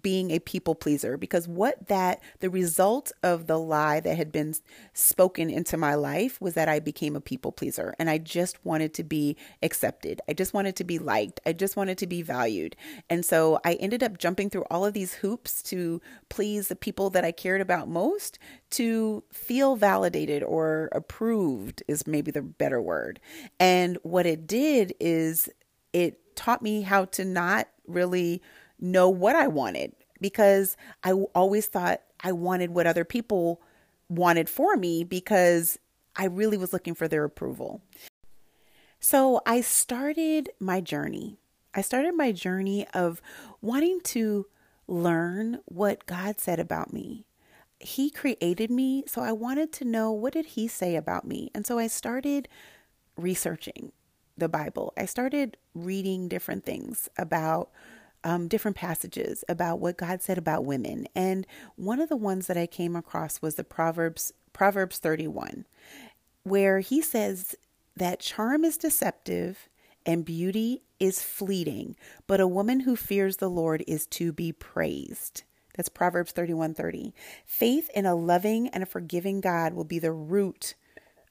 being 0.00 0.30
a 0.30 0.38
people 0.38 0.74
pleaser 0.74 1.18
because 1.18 1.46
what 1.46 1.88
that 1.88 2.22
the 2.40 2.48
result 2.48 3.12
of 3.22 3.46
the 3.46 3.58
lie 3.58 4.00
that 4.00 4.16
had 4.16 4.32
been 4.32 4.54
spoken 4.94 5.50
into 5.50 5.76
my 5.76 5.94
life 5.94 6.40
was 6.40 6.54
that 6.54 6.68
I 6.68 6.80
became 6.80 7.14
a 7.14 7.20
people 7.20 7.52
pleaser 7.52 7.94
and 7.98 8.08
I 8.08 8.16
just 8.16 8.64
wanted 8.64 8.94
to 8.94 9.04
be 9.04 9.36
accepted. 9.62 10.22
I 10.26 10.32
just 10.32 10.54
wanted 10.54 10.76
to 10.76 10.84
be 10.84 10.98
liked. 10.98 11.40
I 11.44 11.52
just 11.52 11.76
wanted 11.76 11.98
to 11.98 12.06
be 12.06 12.22
valued. 12.22 12.74
And 13.10 13.24
so 13.24 13.60
I 13.64 13.74
ended 13.74 14.02
up 14.02 14.16
jumping 14.16 14.48
through 14.48 14.64
all 14.70 14.86
of 14.86 14.94
these 14.94 15.14
hoops 15.14 15.62
to 15.64 16.00
please 16.30 16.68
the 16.68 16.76
people 16.76 17.10
that 17.10 17.24
I 17.24 17.32
cared 17.32 17.60
about 17.60 17.88
most 17.88 18.38
to 18.70 19.22
feel 19.30 19.76
validated 19.76 20.42
or 20.42 20.88
approved 20.92 21.82
is 21.86 22.06
maybe 22.06 22.30
the 22.30 22.40
better 22.40 22.80
word. 22.80 23.20
And 23.60 23.98
what 24.02 24.24
it 24.24 24.46
did 24.46 24.94
is 24.98 25.50
it 25.92 26.34
taught 26.34 26.62
me 26.62 26.80
how 26.80 27.04
to 27.04 27.24
not 27.24 27.68
really 27.86 28.42
know 28.82 29.08
what 29.08 29.36
I 29.36 29.46
wanted 29.46 29.92
because 30.20 30.76
I 31.02 31.12
always 31.12 31.66
thought 31.66 32.02
I 32.22 32.32
wanted 32.32 32.70
what 32.70 32.86
other 32.86 33.04
people 33.04 33.62
wanted 34.08 34.50
for 34.50 34.76
me 34.76 35.04
because 35.04 35.78
I 36.16 36.26
really 36.26 36.58
was 36.58 36.72
looking 36.72 36.94
for 36.94 37.08
their 37.08 37.24
approval. 37.24 37.80
So 39.00 39.40
I 39.46 39.62
started 39.62 40.50
my 40.60 40.80
journey. 40.80 41.38
I 41.74 41.80
started 41.80 42.14
my 42.14 42.32
journey 42.32 42.86
of 42.92 43.22
wanting 43.60 44.00
to 44.04 44.46
learn 44.86 45.60
what 45.64 46.06
God 46.06 46.38
said 46.38 46.60
about 46.60 46.92
me. 46.92 47.24
He 47.80 48.10
created 48.10 48.70
me, 48.70 49.04
so 49.06 49.22
I 49.22 49.32
wanted 49.32 49.72
to 49.74 49.84
know 49.84 50.12
what 50.12 50.34
did 50.34 50.46
he 50.46 50.68
say 50.68 50.94
about 50.94 51.24
me. 51.26 51.50
And 51.54 51.66
so 51.66 51.78
I 51.78 51.86
started 51.88 52.46
researching 53.16 53.92
the 54.36 54.48
Bible. 54.48 54.92
I 54.96 55.06
started 55.06 55.56
reading 55.74 56.28
different 56.28 56.64
things 56.64 57.08
about 57.16 57.70
um, 58.24 58.48
different 58.48 58.76
passages 58.76 59.44
about 59.48 59.80
what 59.80 59.96
God 59.96 60.22
said 60.22 60.38
about 60.38 60.64
women. 60.64 61.06
And 61.14 61.46
one 61.76 62.00
of 62.00 62.08
the 62.08 62.16
ones 62.16 62.46
that 62.46 62.56
I 62.56 62.66
came 62.66 62.96
across 62.96 63.42
was 63.42 63.54
the 63.56 63.64
Proverbs 63.64 64.32
Proverbs 64.52 64.98
31, 64.98 65.66
where 66.42 66.80
he 66.80 67.00
says 67.00 67.54
that 67.96 68.20
charm 68.20 68.64
is 68.64 68.76
deceptive 68.76 69.68
and 70.04 70.24
beauty 70.24 70.82
is 71.00 71.22
fleeting, 71.22 71.96
but 72.26 72.40
a 72.40 72.46
woman 72.46 72.80
who 72.80 72.96
fears 72.96 73.38
the 73.38 73.50
Lord 73.50 73.82
is 73.86 74.06
to 74.06 74.32
be 74.32 74.52
praised. 74.52 75.42
That's 75.74 75.88
Proverbs 75.88 76.32
31:30. 76.32 77.12
Faith 77.46 77.88
in 77.94 78.04
a 78.04 78.14
loving 78.14 78.68
and 78.68 78.82
a 78.82 78.86
forgiving 78.86 79.40
God 79.40 79.74
will 79.74 79.84
be 79.84 79.98
the 79.98 80.12
root 80.12 80.74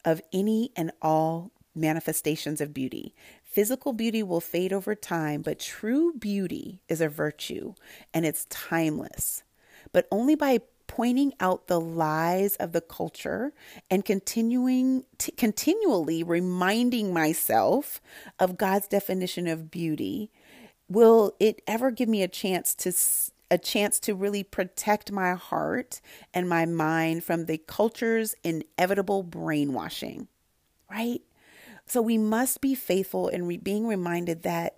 of 0.04 0.22
any 0.34 0.72
and 0.76 0.92
all 1.02 1.52
manifestations 1.76 2.60
of 2.60 2.74
beauty. 2.74 3.14
Physical 3.52 3.92
beauty 3.92 4.24
will 4.24 4.40
fade 4.40 4.72
over 4.72 4.96
time, 4.96 5.42
but 5.42 5.60
true 5.60 6.14
beauty 6.14 6.82
is 6.88 7.02
a 7.02 7.10
virtue 7.10 7.74
and 8.14 8.26
it's 8.26 8.46
timeless. 8.46 9.44
But 9.92 10.08
only 10.10 10.36
by 10.36 10.62
pointing 10.88 11.34
out 11.42 11.68
the 11.68 11.80
lies 11.80 12.56
of 12.56 12.72
the 12.72 12.80
culture 12.80 13.54
and 13.90 14.06
continuing 14.06 15.04
continually 15.36 16.24
reminding 16.24 17.14
myself 17.14 18.02
of 18.40 18.58
God's 18.58 18.88
definition 18.88 19.48
of 19.48 19.70
beauty 19.70 20.32
will 20.90 21.34
it 21.40 21.62
ever 21.68 21.92
give 21.92 22.10
me 22.10 22.24
a 22.24 22.28
chance 22.28 22.76
to 22.76 22.94
a 23.50 23.58
chance 23.58 24.00
to 24.00 24.14
really 24.14 24.44
protect 24.44 25.12
my 25.12 25.34
heart 25.34 26.02
and 26.34 26.48
my 26.48 26.66
mind 26.66 27.24
from 27.24 27.46
the 27.46 27.58
culture's 27.58 28.36
inevitable 28.44 29.24
brainwashing 29.24 30.28
right 30.90 31.22
so 31.92 32.02
we 32.02 32.18
must 32.18 32.62
be 32.62 32.74
faithful 32.74 33.28
in 33.28 33.46
re- 33.46 33.58
being 33.58 33.86
reminded 33.86 34.44
that 34.44 34.78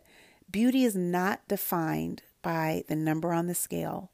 beauty 0.49 0.83
is 0.83 0.95
not 0.95 1.47
defined 1.47 2.23
by 2.41 2.83
the 2.87 2.95
number 2.95 3.31
on 3.31 3.45
the 3.45 3.53
scale. 3.53 4.09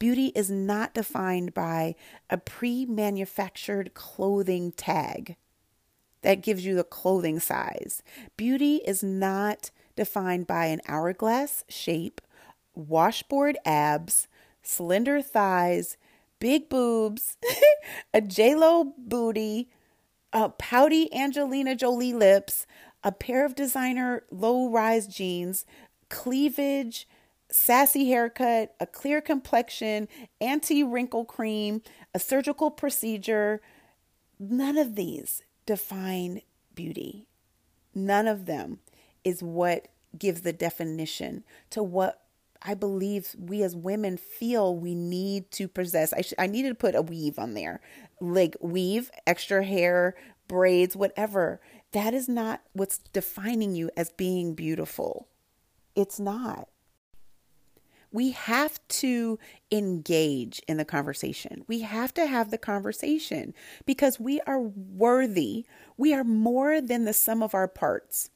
Beauty 0.00 0.32
is 0.34 0.50
not 0.50 0.92
defined 0.92 1.54
by 1.54 1.94
a 2.28 2.38
pre 2.38 2.86
manufactured 2.86 3.94
clothing 3.94 4.72
tag 4.72 5.36
that 6.22 6.42
gives 6.42 6.66
you 6.66 6.74
the 6.74 6.82
clothing 6.82 7.38
size. 7.38 8.02
Beauty 8.36 8.80
is 8.84 9.00
not 9.00 9.70
defined 9.94 10.48
by 10.48 10.66
an 10.66 10.80
hourglass 10.88 11.64
shape, 11.68 12.20
washboard 12.74 13.58
abs, 13.64 14.26
slender 14.60 15.22
thighs, 15.22 15.96
big 16.40 16.68
boobs, 16.68 17.36
a 18.12 18.20
J-Lo 18.20 18.92
booty, 18.98 19.68
uh, 20.32 20.48
pouty 20.50 21.12
Angelina 21.14 21.74
Jolie 21.74 22.12
lips, 22.12 22.66
a 23.02 23.12
pair 23.12 23.44
of 23.44 23.54
designer 23.54 24.24
low 24.30 24.68
rise 24.68 25.06
jeans, 25.06 25.64
cleavage, 26.08 27.08
sassy 27.50 28.08
haircut, 28.08 28.74
a 28.78 28.86
clear 28.86 29.20
complexion, 29.20 30.08
anti 30.40 30.82
wrinkle 30.82 31.24
cream, 31.24 31.82
a 32.14 32.18
surgical 32.18 32.70
procedure. 32.70 33.60
None 34.38 34.78
of 34.78 34.94
these 34.94 35.42
define 35.66 36.42
beauty. 36.74 37.26
None 37.94 38.26
of 38.28 38.46
them 38.46 38.78
is 39.24 39.42
what 39.42 39.88
gives 40.18 40.42
the 40.42 40.52
definition 40.52 41.44
to 41.70 41.82
what 41.82 42.22
I 42.62 42.74
believe 42.74 43.34
we 43.38 43.62
as 43.62 43.74
women 43.74 44.16
feel 44.16 44.76
we 44.76 44.94
need 44.94 45.50
to 45.52 45.66
possess. 45.66 46.12
I, 46.12 46.20
sh- 46.22 46.34
I 46.38 46.46
needed 46.46 46.68
to 46.70 46.74
put 46.74 46.94
a 46.94 47.02
weave 47.02 47.38
on 47.38 47.54
there, 47.54 47.80
like 48.20 48.56
weave, 48.60 49.10
extra 49.26 49.64
hair, 49.64 50.14
braids, 50.48 50.96
whatever. 50.96 51.60
That 51.92 52.14
is 52.14 52.28
not 52.28 52.62
what's 52.72 52.98
defining 52.98 53.74
you 53.74 53.90
as 53.96 54.10
being 54.10 54.54
beautiful. 54.54 55.28
It's 55.94 56.20
not. 56.20 56.68
We 58.12 58.32
have 58.32 58.80
to 58.88 59.38
engage 59.70 60.60
in 60.66 60.76
the 60.76 60.84
conversation. 60.84 61.64
We 61.68 61.80
have 61.80 62.12
to 62.14 62.26
have 62.26 62.50
the 62.50 62.58
conversation 62.58 63.54
because 63.86 64.18
we 64.18 64.40
are 64.42 64.60
worthy. 64.60 65.64
We 65.96 66.12
are 66.12 66.24
more 66.24 66.80
than 66.80 67.04
the 67.04 67.12
sum 67.12 67.42
of 67.42 67.54
our 67.54 67.68
parts 67.68 68.30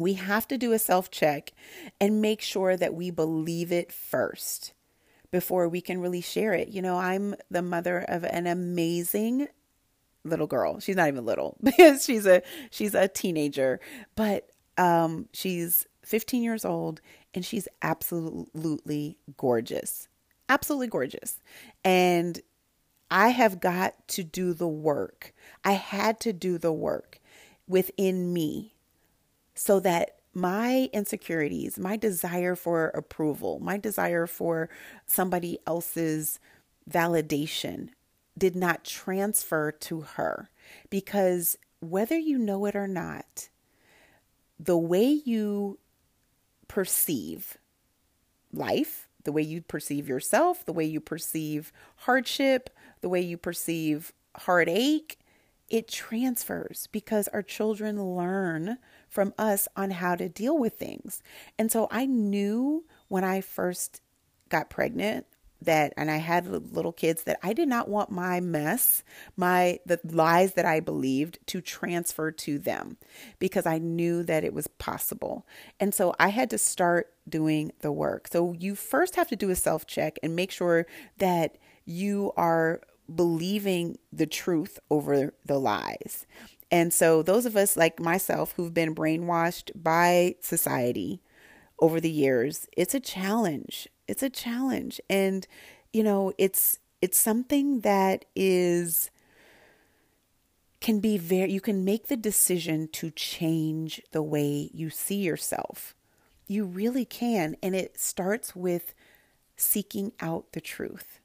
we 0.00 0.14
have 0.14 0.48
to 0.48 0.58
do 0.58 0.72
a 0.72 0.78
self 0.78 1.10
check 1.10 1.52
and 2.00 2.22
make 2.22 2.40
sure 2.40 2.76
that 2.76 2.94
we 2.94 3.10
believe 3.10 3.70
it 3.70 3.92
first 3.92 4.72
before 5.30 5.68
we 5.68 5.80
can 5.80 6.00
really 6.00 6.20
share 6.20 6.52
it. 6.52 6.68
You 6.68 6.82
know, 6.82 6.96
I'm 6.96 7.34
the 7.50 7.62
mother 7.62 8.04
of 8.08 8.24
an 8.24 8.46
amazing 8.46 9.48
little 10.24 10.46
girl. 10.46 10.80
She's 10.80 10.96
not 10.96 11.08
even 11.08 11.24
little 11.24 11.56
because 11.62 12.04
she's 12.06 12.26
a 12.26 12.42
she's 12.70 12.94
a 12.94 13.08
teenager, 13.08 13.80
but 14.16 14.48
um 14.76 15.28
she's 15.32 15.86
15 16.04 16.42
years 16.42 16.64
old 16.64 17.00
and 17.34 17.44
she's 17.44 17.68
absolutely 17.82 19.16
gorgeous. 19.36 20.08
Absolutely 20.48 20.88
gorgeous. 20.88 21.38
And 21.84 22.40
I 23.10 23.28
have 23.28 23.60
got 23.60 24.06
to 24.08 24.24
do 24.24 24.52
the 24.52 24.68
work. 24.68 25.32
I 25.64 25.72
had 25.72 26.20
to 26.20 26.32
do 26.32 26.58
the 26.58 26.72
work 26.72 27.20
within 27.68 28.32
me 28.32 28.74
so 29.54 29.80
that 29.80 30.19
my 30.32 30.88
insecurities, 30.92 31.78
my 31.78 31.96
desire 31.96 32.54
for 32.54 32.88
approval, 32.88 33.58
my 33.60 33.76
desire 33.76 34.26
for 34.26 34.68
somebody 35.06 35.58
else's 35.66 36.38
validation 36.88 37.88
did 38.38 38.54
not 38.54 38.84
transfer 38.84 39.72
to 39.72 40.02
her. 40.02 40.50
Because 40.88 41.58
whether 41.80 42.16
you 42.16 42.38
know 42.38 42.64
it 42.66 42.76
or 42.76 42.86
not, 42.86 43.48
the 44.58 44.78
way 44.78 45.20
you 45.24 45.78
perceive 46.68 47.58
life, 48.52 49.08
the 49.24 49.32
way 49.32 49.42
you 49.42 49.60
perceive 49.62 50.08
yourself, 50.08 50.64
the 50.64 50.72
way 50.72 50.84
you 50.84 51.00
perceive 51.00 51.72
hardship, 51.96 52.70
the 53.00 53.08
way 53.08 53.20
you 53.20 53.36
perceive 53.36 54.12
heartache, 54.36 55.18
it 55.68 55.88
transfers 55.88 56.88
because 56.92 57.28
our 57.28 57.42
children 57.42 58.16
learn 58.16 58.78
from 59.10 59.34
us 59.36 59.68
on 59.76 59.90
how 59.90 60.14
to 60.14 60.28
deal 60.28 60.56
with 60.56 60.74
things. 60.74 61.22
And 61.58 61.70
so 61.70 61.88
I 61.90 62.06
knew 62.06 62.84
when 63.08 63.24
I 63.24 63.42
first 63.42 64.00
got 64.48 64.70
pregnant 64.70 65.26
that 65.62 65.92
and 65.96 66.10
I 66.10 66.16
had 66.16 66.46
little 66.46 66.92
kids 66.92 67.24
that 67.24 67.38
I 67.42 67.52
did 67.52 67.68
not 67.68 67.88
want 67.88 68.10
my 68.10 68.40
mess, 68.40 69.02
my 69.36 69.78
the 69.84 70.00
lies 70.04 70.54
that 70.54 70.64
I 70.64 70.80
believed 70.80 71.38
to 71.48 71.60
transfer 71.60 72.30
to 72.30 72.58
them 72.58 72.96
because 73.38 73.66
I 73.66 73.78
knew 73.78 74.22
that 74.22 74.44
it 74.44 74.54
was 74.54 74.68
possible. 74.68 75.46
And 75.78 75.92
so 75.92 76.14
I 76.18 76.28
had 76.28 76.48
to 76.50 76.58
start 76.58 77.12
doing 77.28 77.72
the 77.80 77.92
work. 77.92 78.28
So 78.28 78.52
you 78.52 78.74
first 78.74 79.16
have 79.16 79.28
to 79.28 79.36
do 79.36 79.50
a 79.50 79.56
self-check 79.56 80.18
and 80.22 80.34
make 80.34 80.50
sure 80.50 80.86
that 81.18 81.58
you 81.84 82.32
are 82.36 82.80
believing 83.14 83.98
the 84.12 84.26
truth 84.26 84.78
over 84.90 85.34
the 85.44 85.58
lies. 85.58 86.26
And 86.70 86.92
so, 86.92 87.22
those 87.22 87.46
of 87.46 87.56
us 87.56 87.76
like 87.76 87.98
myself 87.98 88.54
who've 88.56 88.72
been 88.72 88.94
brainwashed 88.94 89.72
by 89.74 90.36
society 90.40 91.20
over 91.80 92.00
the 92.00 92.10
years, 92.10 92.68
it's 92.76 92.94
a 92.94 93.00
challenge. 93.00 93.88
It's 94.06 94.22
a 94.22 94.30
challenge. 94.30 95.00
And, 95.10 95.46
you 95.92 96.02
know, 96.02 96.32
it's, 96.38 96.78
it's 97.02 97.18
something 97.18 97.80
that 97.80 98.24
is, 98.36 99.10
can 100.80 101.00
be 101.00 101.18
very, 101.18 101.50
you 101.50 101.60
can 101.60 101.84
make 101.84 102.06
the 102.06 102.16
decision 102.16 102.88
to 102.92 103.10
change 103.10 104.00
the 104.12 104.22
way 104.22 104.70
you 104.72 104.90
see 104.90 105.22
yourself. 105.22 105.94
You 106.46 106.64
really 106.64 107.04
can. 107.04 107.56
And 107.62 107.74
it 107.74 107.98
starts 107.98 108.54
with 108.54 108.94
seeking 109.56 110.12
out 110.20 110.52
the 110.52 110.60
truth. 110.60 111.20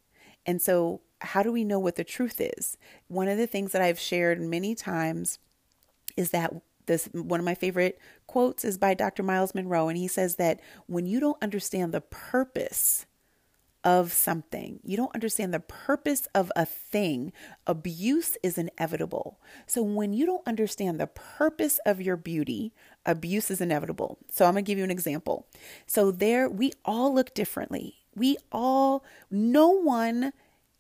And 0.45 0.61
so, 0.61 1.01
how 1.21 1.43
do 1.43 1.51
we 1.51 1.63
know 1.63 1.79
what 1.79 1.95
the 1.95 2.03
truth 2.03 2.39
is? 2.39 2.77
One 3.07 3.27
of 3.27 3.37
the 3.37 3.47
things 3.47 3.71
that 3.71 3.81
I've 3.81 3.99
shared 3.99 4.41
many 4.41 4.75
times 4.75 5.39
is 6.17 6.31
that 6.31 6.53
this 6.85 7.09
one 7.13 7.39
of 7.39 7.45
my 7.45 7.55
favorite 7.55 7.99
quotes 8.27 8.63
is 8.63 8.77
by 8.77 8.93
Dr. 8.93 9.23
Myles 9.23 9.55
Munroe 9.55 9.87
and 9.87 9.97
he 9.97 10.07
says 10.07 10.35
that 10.35 10.59
when 10.87 11.05
you 11.05 11.19
don't 11.19 11.41
understand 11.41 11.93
the 11.93 12.01
purpose 12.01 13.05
of 13.83 14.11
something, 14.11 14.79
you 14.83 14.97
don't 14.97 15.13
understand 15.13 15.53
the 15.53 15.59
purpose 15.59 16.27
of 16.33 16.51
a 16.55 16.65
thing, 16.65 17.31
abuse 17.67 18.35
is 18.41 18.57
inevitable. 18.57 19.39
So 19.67 19.83
when 19.83 20.11
you 20.11 20.25
don't 20.25 20.45
understand 20.47 20.99
the 20.99 21.07
purpose 21.07 21.79
of 21.85 22.01
your 22.01 22.17
beauty, 22.17 22.73
abuse 23.05 23.51
is 23.51 23.61
inevitable. 23.61 24.17
So 24.31 24.45
I'm 24.45 24.53
going 24.53 24.65
to 24.65 24.67
give 24.67 24.79
you 24.79 24.83
an 24.83 24.91
example. 24.91 25.47
So 25.85 26.09
there 26.09 26.49
we 26.49 26.73
all 26.83 27.13
look 27.13 27.35
differently. 27.35 27.97
We 28.15 28.37
all 28.51 29.03
no 29.29 29.69
one 29.69 30.33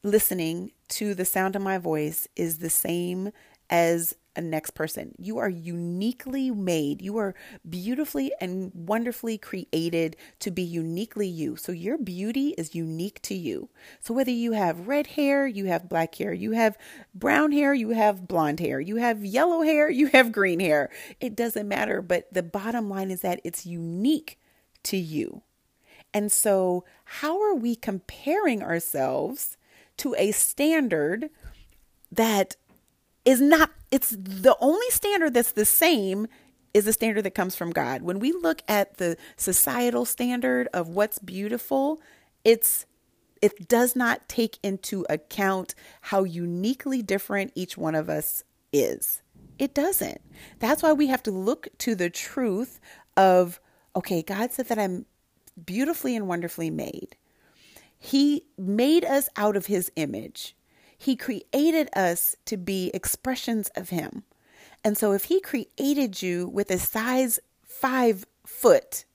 listening 0.05 0.71
to 0.87 1.15
the 1.15 1.25
sound 1.25 1.55
of 1.55 1.61
my 1.61 1.77
voice 1.77 2.27
is 2.35 2.59
the 2.59 2.69
same 2.69 3.31
as 3.69 4.15
a 4.35 4.41
next 4.41 4.71
person. 4.71 5.15
You 5.17 5.37
are 5.39 5.49
uniquely 5.49 6.51
made. 6.51 7.01
You 7.01 7.17
are 7.17 7.33
beautifully 7.67 8.31
and 8.39 8.71
wonderfully 8.75 9.37
created 9.37 10.15
to 10.39 10.51
be 10.51 10.61
uniquely 10.61 11.27
you. 11.27 11.55
So 11.55 11.71
your 11.71 11.97
beauty 11.97 12.49
is 12.57 12.75
unique 12.75 13.21
to 13.23 13.33
you. 13.33 13.69
So 13.99 14.13
whether 14.13 14.31
you 14.31 14.51
have 14.51 14.87
red 14.87 15.07
hair, 15.07 15.47
you 15.47 15.65
have 15.65 15.89
black 15.89 16.13
hair, 16.15 16.33
you 16.33 16.51
have 16.51 16.77
brown 17.15 17.51
hair, 17.51 17.73
you 17.73 17.89
have 17.89 18.27
blonde 18.27 18.59
hair, 18.59 18.79
you 18.79 18.97
have 18.97 19.25
yellow 19.25 19.61
hair, 19.63 19.89
you 19.89 20.07
have 20.07 20.31
green 20.31 20.59
hair, 20.59 20.91
it 21.19 21.35
doesn't 21.35 21.67
matter. 21.67 22.01
But 22.01 22.31
the 22.31 22.43
bottom 22.43 22.89
line 22.89 23.09
is 23.09 23.21
that 23.21 23.41
it's 23.43 23.65
unique 23.65 24.37
to 24.83 24.97
you. 24.97 25.41
And 26.13 26.31
so, 26.31 26.85
how 27.03 27.41
are 27.41 27.55
we 27.55 27.75
comparing 27.75 28.63
ourselves 28.63 29.54
to 29.97 30.15
a 30.17 30.31
standard 30.31 31.29
that 32.11 32.55
is 33.23 33.41
not, 33.41 33.71
it's 33.91 34.11
the 34.11 34.55
only 34.59 34.89
standard 34.89 35.33
that's 35.33 35.51
the 35.51 35.65
same 35.65 36.27
is 36.73 36.85
the 36.85 36.93
standard 36.93 37.23
that 37.23 37.33
comes 37.33 37.55
from 37.55 37.71
God. 37.71 38.01
When 38.01 38.19
we 38.19 38.33
look 38.33 38.61
at 38.67 38.97
the 38.97 39.15
societal 39.37 40.03
standard 40.03 40.67
of 40.73 40.89
what's 40.89 41.19
beautiful, 41.19 42.01
it's 42.43 42.85
it 43.41 43.67
does 43.67 43.95
not 43.95 44.27
take 44.27 44.57
into 44.63 45.05
account 45.09 45.75
how 46.01 46.23
uniquely 46.23 47.01
different 47.01 47.51
each 47.55 47.77
one 47.77 47.95
of 47.95 48.09
us 48.09 48.43
is. 48.73 49.21
It 49.59 49.73
doesn't. 49.73 50.19
That's 50.59 50.81
why 50.83 50.93
we 50.93 51.07
have 51.07 51.23
to 51.23 51.31
look 51.31 51.67
to 51.79 51.95
the 51.95 52.09
truth 52.09 52.79
of 53.15 53.59
okay, 53.95 54.21
God 54.21 54.51
said 54.51 54.67
that 54.67 54.79
I'm 54.79 55.05
beautifully 55.63 56.15
and 56.15 56.27
wonderfully 56.27 56.69
made. 56.69 57.15
He 58.05 58.45
made 58.55 59.03
us 59.03 59.29
out 59.35 59.57
of 59.57 59.65
His 59.65 59.91
image. 59.95 60.55
He 60.95 61.15
created 61.15 61.89
us 61.95 62.35
to 62.45 62.55
be 62.55 62.91
expressions 62.93 63.69
of 63.69 63.89
Him. 63.89 64.25
And 64.83 64.95
so, 64.95 65.11
if 65.11 65.23
He 65.23 65.41
created 65.41 66.21
you 66.21 66.47
with 66.47 66.69
a 66.69 66.77
size 66.77 67.39
five 67.63 68.27
foot, 68.45 69.05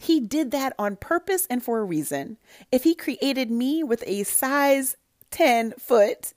He 0.00 0.18
did 0.18 0.50
that 0.50 0.72
on 0.80 0.96
purpose 0.96 1.46
and 1.48 1.62
for 1.62 1.78
a 1.78 1.84
reason. 1.84 2.38
If 2.72 2.82
He 2.82 2.96
created 2.96 3.52
me 3.52 3.84
with 3.84 4.02
a 4.04 4.24
size 4.24 4.96
10 5.30 5.74
foot, 5.78 6.32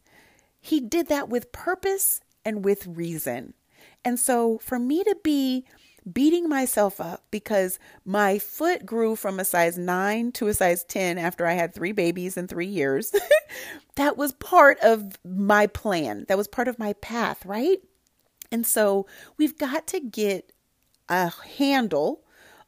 He 0.62 0.80
did 0.80 1.08
that 1.08 1.30
with 1.30 1.52
purpose 1.52 2.22
and 2.46 2.64
with 2.64 2.86
reason. 2.86 3.56
And 4.06 4.20
so, 4.20 4.60
for 4.60 4.78
me 4.78 5.04
to 5.04 5.18
be 5.24 5.66
beating 6.12 6.48
myself 6.48 7.02
up 7.02 7.24
because 7.32 7.80
my 8.06 8.38
foot 8.38 8.86
grew 8.86 9.16
from 9.16 9.40
a 9.40 9.46
size 9.46 9.78
9 9.78 10.32
to 10.34 10.48
a 10.48 10.54
size 10.54 10.84
10 10.84 11.18
after 11.18 11.48
I 11.48 11.54
had 11.54 11.74
three 11.74 11.92
babies 11.92 12.38
in 12.38 12.48
three 12.48 12.68
years. 12.68 13.14
that 13.96 14.18
was 14.18 14.34
part 14.34 14.80
of 14.82 15.18
my 15.24 15.68
plan, 15.68 16.26
that 16.28 16.38
was 16.38 16.48
part 16.48 16.68
of 16.68 16.80
my 16.80 16.94
path, 16.94 17.46
right? 17.46 17.80
And 18.52 18.66
so 18.66 19.08
we've 19.38 19.58
got 19.58 19.88
to 19.88 20.00
get 20.00 20.52
a 21.10 21.32
handle 21.58 22.24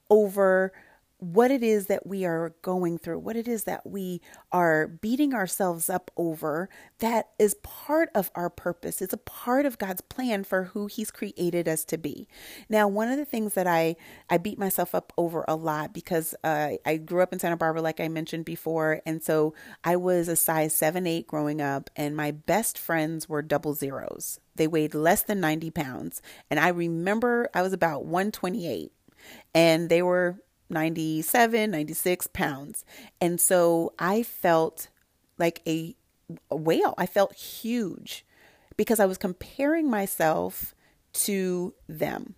over 0.09 0.73
what 1.19 1.49
it 1.49 1.63
is 1.63 1.87
that 1.87 2.05
we 2.05 2.25
are 2.25 2.53
going 2.61 2.97
through, 2.97 3.19
what 3.19 3.35
it 3.35 3.47
is 3.47 3.63
that 3.63 3.87
we 3.87 4.21
are 4.51 4.87
beating 4.87 5.33
ourselves 5.33 5.89
up 5.89 6.11
over, 6.15 6.69
that 6.99 7.29
is 7.39 7.55
part 7.63 8.09
of 8.13 8.29
our 8.35 8.49
purpose. 8.49 9.01
It's 9.01 9.13
a 9.13 9.17
part 9.17 9.65
of 9.65 9.79
God's 9.79 10.01
plan 10.01 10.43
for 10.43 10.65
who 10.65 10.85
He's 10.85 11.09
created 11.09 11.67
us 11.67 11.83
to 11.85 11.97
be. 11.97 12.27
Now, 12.69 12.87
one 12.87 13.09
of 13.09 13.17
the 13.17 13.25
things 13.25 13.55
that 13.55 13.65
I, 13.65 13.95
I 14.29 14.37
beat 14.37 14.59
myself 14.59 14.93
up 14.93 15.11
over 15.17 15.43
a 15.47 15.55
lot 15.55 15.91
because 15.91 16.35
uh, 16.43 16.73
I 16.85 16.97
grew 16.97 17.21
up 17.21 17.33
in 17.33 17.39
Santa 17.39 17.57
Barbara, 17.57 17.81
like 17.81 17.99
I 17.99 18.09
mentioned 18.09 18.45
before. 18.45 19.01
And 19.05 19.23
so 19.23 19.55
I 19.83 19.95
was 19.95 20.27
a 20.27 20.35
size 20.35 20.73
7 20.73 21.07
8 21.07 21.25
growing 21.25 21.61
up, 21.61 21.89
and 21.95 22.15
my 22.15 22.29
best 22.29 22.77
friends 22.77 23.27
were 23.27 23.41
double 23.41 23.73
zeros. 23.73 24.39
They 24.55 24.67
weighed 24.67 24.93
less 24.93 25.23
than 25.23 25.39
90 25.39 25.71
pounds. 25.71 26.21
And 26.49 26.59
I 26.59 26.69
remember 26.69 27.49
I 27.53 27.61
was 27.63 27.73
about 27.73 28.05
128 28.05 28.91
and 29.53 29.89
they 29.89 30.01
were 30.01 30.39
97, 30.69 31.71
96 31.71 32.27
pounds. 32.27 32.85
And 33.21 33.39
so 33.39 33.93
I 33.97 34.23
felt 34.23 34.89
like 35.37 35.61
a, 35.67 35.95
a 36.51 36.55
whale. 36.55 36.93
I 36.97 37.05
felt 37.05 37.33
huge 37.33 38.25
because 38.75 38.99
I 38.99 39.05
was 39.05 39.17
comparing 39.17 39.89
myself 39.89 40.75
to 41.13 41.73
them, 41.87 42.35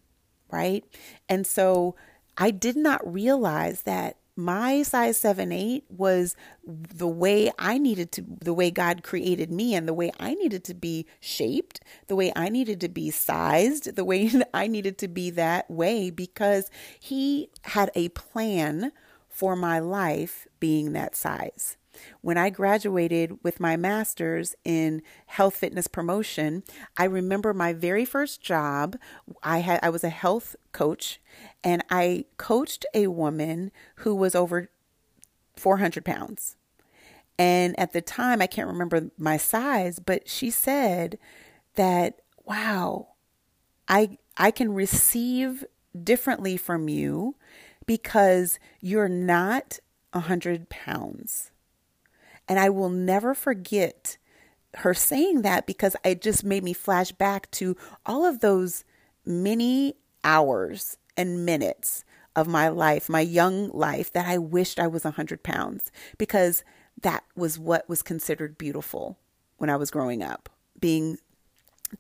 right? 0.52 0.84
And 1.28 1.46
so 1.46 1.96
I 2.38 2.52
did 2.52 2.78
not 2.78 3.12
realize 3.12 3.82
that 3.84 4.18
my 4.40 4.84
size 4.84 5.18
7 5.18 5.52
8 5.52 5.84
was 5.90 6.36
the 6.66 7.08
way 7.08 7.52
I 7.60 7.78
needed 7.78 8.12
to, 8.14 8.26
the 8.42 8.54
way 8.54 8.72
God 8.72 9.04
created 9.04 9.52
me 9.52 9.76
and 9.76 9.88
the 9.88 9.94
way 9.94 10.12
I 10.20 10.34
needed 10.34 10.64
to 10.66 10.74
be 10.74 11.06
shaped, 11.20 11.82
the 12.08 12.16
way 12.16 12.32
I 12.36 12.48
needed 12.50 12.80
to 12.82 12.90
be 12.90 13.12
sized, 13.12 13.96
the 13.96 14.06
way 14.06 14.32
I 14.54 14.68
needed 14.68 14.98
to 15.00 15.08
be 15.08 15.30
that 15.32 15.70
way 15.70 16.10
because 16.10 16.72
He 17.00 17.50
had 17.64 17.92
a 17.96 18.10
plan 18.10 18.94
for 19.28 19.56
my 19.56 19.80
life 19.80 20.48
being 20.60 20.94
that 20.94 21.16
size. 21.16 21.76
When 22.22 22.38
I 22.38 22.50
graduated 22.50 23.44
with 23.44 23.60
my 23.60 23.78
master's 23.78 24.56
in 24.64 25.02
health 25.28 25.56
fitness 25.56 25.88
promotion, 25.88 26.64
I 26.98 27.06
remember 27.06 27.54
my 27.54 27.74
very 27.74 28.06
first 28.06 28.42
job. 28.42 28.98
I 29.44 29.60
had 29.60 29.80
I 29.84 29.90
was 29.90 30.04
a 30.04 30.10
health 30.10 30.56
coach 30.72 31.20
and 31.64 31.84
I 31.90 32.26
coached 32.38 32.86
a 32.94 33.08
woman 33.08 33.72
who 33.98 34.16
was 34.16 34.36
over 34.36 34.70
400 35.56 36.06
pounds. 36.06 36.56
And 37.38 37.80
at 37.80 37.94
the 37.94 38.02
time, 38.02 38.42
I 38.42 38.48
can't 38.48 38.68
remember 38.68 39.12
my 39.18 39.38
size, 39.38 40.00
but 40.00 40.28
she 40.28 40.52
said 40.52 41.18
that, 41.76 42.20
wow, 42.44 43.10
I, 43.88 44.18
I 44.36 44.52
can 44.52 44.74
receive 44.74 45.64
differently 46.04 46.58
from 46.58 46.90
you 46.90 47.36
because 47.86 48.60
you're 48.82 49.10
not 49.10 49.80
a 50.12 50.20
hundred 50.22 50.70
pounds. 50.70 51.52
And 52.50 52.60
I 52.60 52.70
will 52.70 52.90
never 52.90 53.34
forget 53.34 54.18
her 54.78 54.94
saying 54.94 55.44
that 55.44 55.66
because 55.66 55.96
it 56.04 56.22
just 56.22 56.44
made 56.44 56.64
me 56.64 56.74
flash 56.74 57.12
back 57.12 57.50
to 57.52 57.78
all 58.06 58.26
of 58.26 58.40
those 58.40 58.84
many 59.26 59.96
hours 60.24 60.98
and 61.16 61.46
minutes 61.46 62.04
of 62.36 62.48
my 62.48 62.68
life, 62.70 63.08
my 63.08 63.22
young 63.22 63.70
life, 63.70 64.12
that 64.14 64.28
I 64.28 64.38
wished 64.38 64.80
I 64.80 64.88
was 64.88 65.04
100 65.04 65.44
pounds 65.44 65.92
because 66.18 66.64
that 67.02 67.24
was 67.36 67.58
what 67.60 67.88
was 67.88 68.02
considered 68.02 68.58
beautiful 68.58 69.18
when 69.58 69.70
I 69.70 69.76
was 69.76 69.92
growing 69.92 70.24
up. 70.24 70.50
Being 70.80 71.18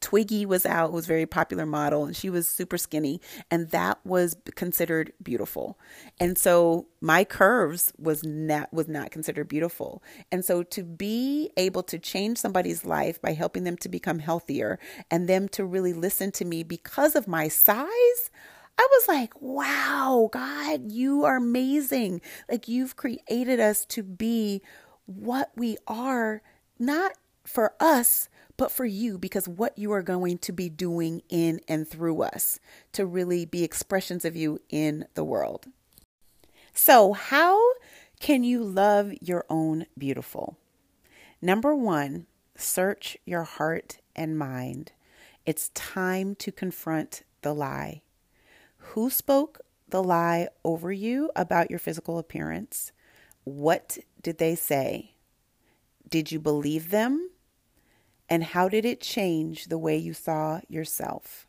Twiggy 0.02 0.45
was 0.45 0.65
out, 0.65 0.91
was 0.91 1.08
very 1.08 1.25
popular 1.25 1.65
model, 1.65 2.06
and 2.06 2.15
she 2.15 2.30
was 2.30 2.47
super 2.47 2.78
skinny, 2.78 3.19
and 3.49 3.69
that 3.69 3.99
was 4.06 4.38
considered 4.56 5.13
beautiful. 5.21 5.80
And 6.19 6.38
so 6.38 6.88
my 7.02 7.23
curves 7.23 7.91
was 7.97 8.23
not 8.23 8.71
was 8.71 8.88
not 8.88 9.12
considered 9.12 9.47
beautiful. 9.47 10.04
And 10.32 10.45
so 10.45 10.63
to 10.63 10.84
be 10.84 11.52
able 11.58 11.84
to 11.84 11.97
change 11.97 12.38
somebody's 12.38 12.86
life 12.86 13.21
by 13.21 13.34
helping 13.34 13.63
them 13.63 13.78
to 13.78 13.89
become 13.89 14.19
healthier 14.19 14.80
and 15.10 15.28
them 15.28 15.47
to 15.49 15.65
really 15.65 15.93
listen 15.93 16.32
to 16.34 16.45
me 16.45 16.63
because 16.63 17.15
of 17.15 17.28
my 17.28 17.47
size, 17.47 18.32
I 18.78 18.88
was 18.91 19.08
like, 19.08 19.41
wow, 19.41 20.30
God, 20.32 20.91
you 20.91 21.25
are 21.25 21.38
amazing. 21.38 22.21
Like 22.49 22.67
you've 22.67 22.95
created 22.95 23.60
us 23.60 23.86
to 23.86 24.04
be 24.04 24.62
what 25.06 25.52
we 25.56 25.78
are, 25.88 26.41
not 26.78 27.13
for 27.43 27.73
us, 27.80 28.30
but 28.60 28.72
for 28.74 28.84
you, 28.84 29.17
because 29.17 29.48
what 29.48 29.78
you 29.78 29.93
are 29.93 30.04
going 30.04 30.38
to 30.39 30.52
be 30.52 30.67
doing 30.67 31.22
in 31.30 31.62
and 31.69 31.88
through 31.88 32.22
us 32.22 32.60
to 32.91 33.06
really 33.06 33.45
be 33.45 33.63
expressions 33.63 34.26
of 34.26 34.36
you 34.36 34.60
in 34.69 35.06
the 35.13 35.24
world. 35.24 35.67
So, 36.74 37.13
how 37.13 37.58
can 38.19 38.43
you 38.43 38.62
love 38.62 39.13
your 39.22 39.45
own 39.50 39.86
beautiful? 39.98 40.58
Number 41.41 41.74
one, 41.74 42.26
search 42.58 43.15
your 43.26 43.43
heart 43.43 44.00
and 44.13 44.38
mind. 44.38 44.91
It's 45.45 45.69
time 45.69 46.36
to 46.36 46.52
confront 46.52 47.24
the 47.43 47.54
lie. 47.54 48.02
Who 48.78 49.10
spoke 49.10 49.62
the 49.88 50.04
lie 50.04 50.50
over 50.65 50.91
you 50.91 51.32
about 51.34 51.69
your 51.69 51.80
physical 51.80 52.19
appearance? 52.19 52.91
What 53.45 54.00
did 54.22 54.38
they 54.38 54.56
say? 54.56 55.13
Did 56.10 56.34
you 56.34 56.41
believe 56.41 56.89
them? 56.89 57.30
And 58.30 58.44
how 58.44 58.70
did 58.70 58.86
it 58.86 59.02
change 59.02 59.65
the 59.65 59.78
way 59.78 59.98
you 59.98 60.13
saw 60.13 60.62
yourself? 60.68 61.48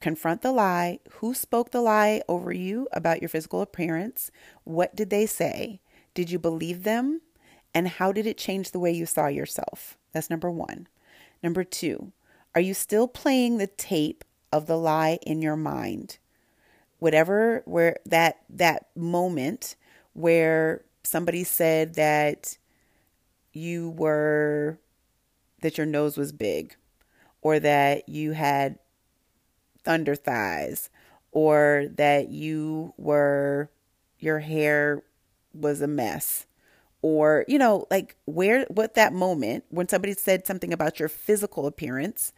Confront 0.00 0.42
the 0.42 0.52
lie. 0.52 1.00
Who 1.14 1.34
spoke 1.34 1.70
the 1.70 1.80
lie 1.80 2.22
over 2.28 2.52
you 2.52 2.86
about 2.92 3.20
your 3.22 3.28
physical 3.28 3.62
appearance? 3.62 4.30
What 4.64 4.94
did 4.94 5.10
they 5.10 5.26
say? 5.26 5.80
Did 6.14 6.30
you 6.30 6.38
believe 6.38 6.82
them? 6.82 7.22
And 7.74 7.88
how 7.88 8.12
did 8.12 8.26
it 8.26 8.36
change 8.36 8.70
the 8.70 8.78
way 8.78 8.92
you 8.92 9.06
saw 9.06 9.26
yourself? 9.26 9.96
That's 10.12 10.30
number 10.30 10.50
one. 10.50 10.88
Number 11.42 11.64
two, 11.64 12.12
are 12.54 12.60
you 12.60 12.74
still 12.74 13.08
playing 13.08 13.56
the 13.56 13.66
tape 13.66 14.24
of 14.52 14.66
the 14.66 14.76
lie 14.76 15.18
in 15.22 15.40
your 15.40 15.56
mind? 15.56 16.18
Whatever 16.98 17.62
where 17.64 17.96
that 18.04 18.40
that 18.50 18.88
moment 18.94 19.76
where 20.12 20.84
somebody 21.02 21.44
said 21.44 21.94
that 21.94 22.58
you 23.52 23.90
were 23.90 24.78
that 25.60 25.78
your 25.78 25.86
nose 25.86 26.16
was 26.16 26.32
big 26.32 26.76
or 27.42 27.58
that 27.60 28.08
you 28.08 28.32
had 28.32 28.78
thunder 29.84 30.14
thighs 30.14 30.90
or 31.32 31.86
that 31.94 32.28
you 32.28 32.92
were 32.96 33.70
your 34.18 34.40
hair 34.40 35.02
was 35.54 35.80
a 35.80 35.86
mess 35.86 36.46
or 37.02 37.44
you 37.48 37.58
know 37.58 37.86
like 37.90 38.16
where 38.26 38.64
what 38.66 38.94
that 38.94 39.12
moment 39.12 39.64
when 39.70 39.88
somebody 39.88 40.12
said 40.12 40.46
something 40.46 40.72
about 40.72 40.98
your 41.00 41.08
physical 41.08 41.66
appearance 41.66 42.32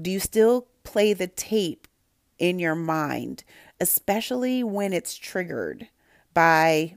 do 0.00 0.10
you 0.10 0.20
still 0.20 0.68
play 0.84 1.12
the 1.12 1.26
tape 1.26 1.88
in 2.38 2.58
your 2.58 2.76
mind 2.76 3.42
especially 3.80 4.62
when 4.62 4.92
it's 4.92 5.16
triggered 5.16 5.88
by 6.34 6.94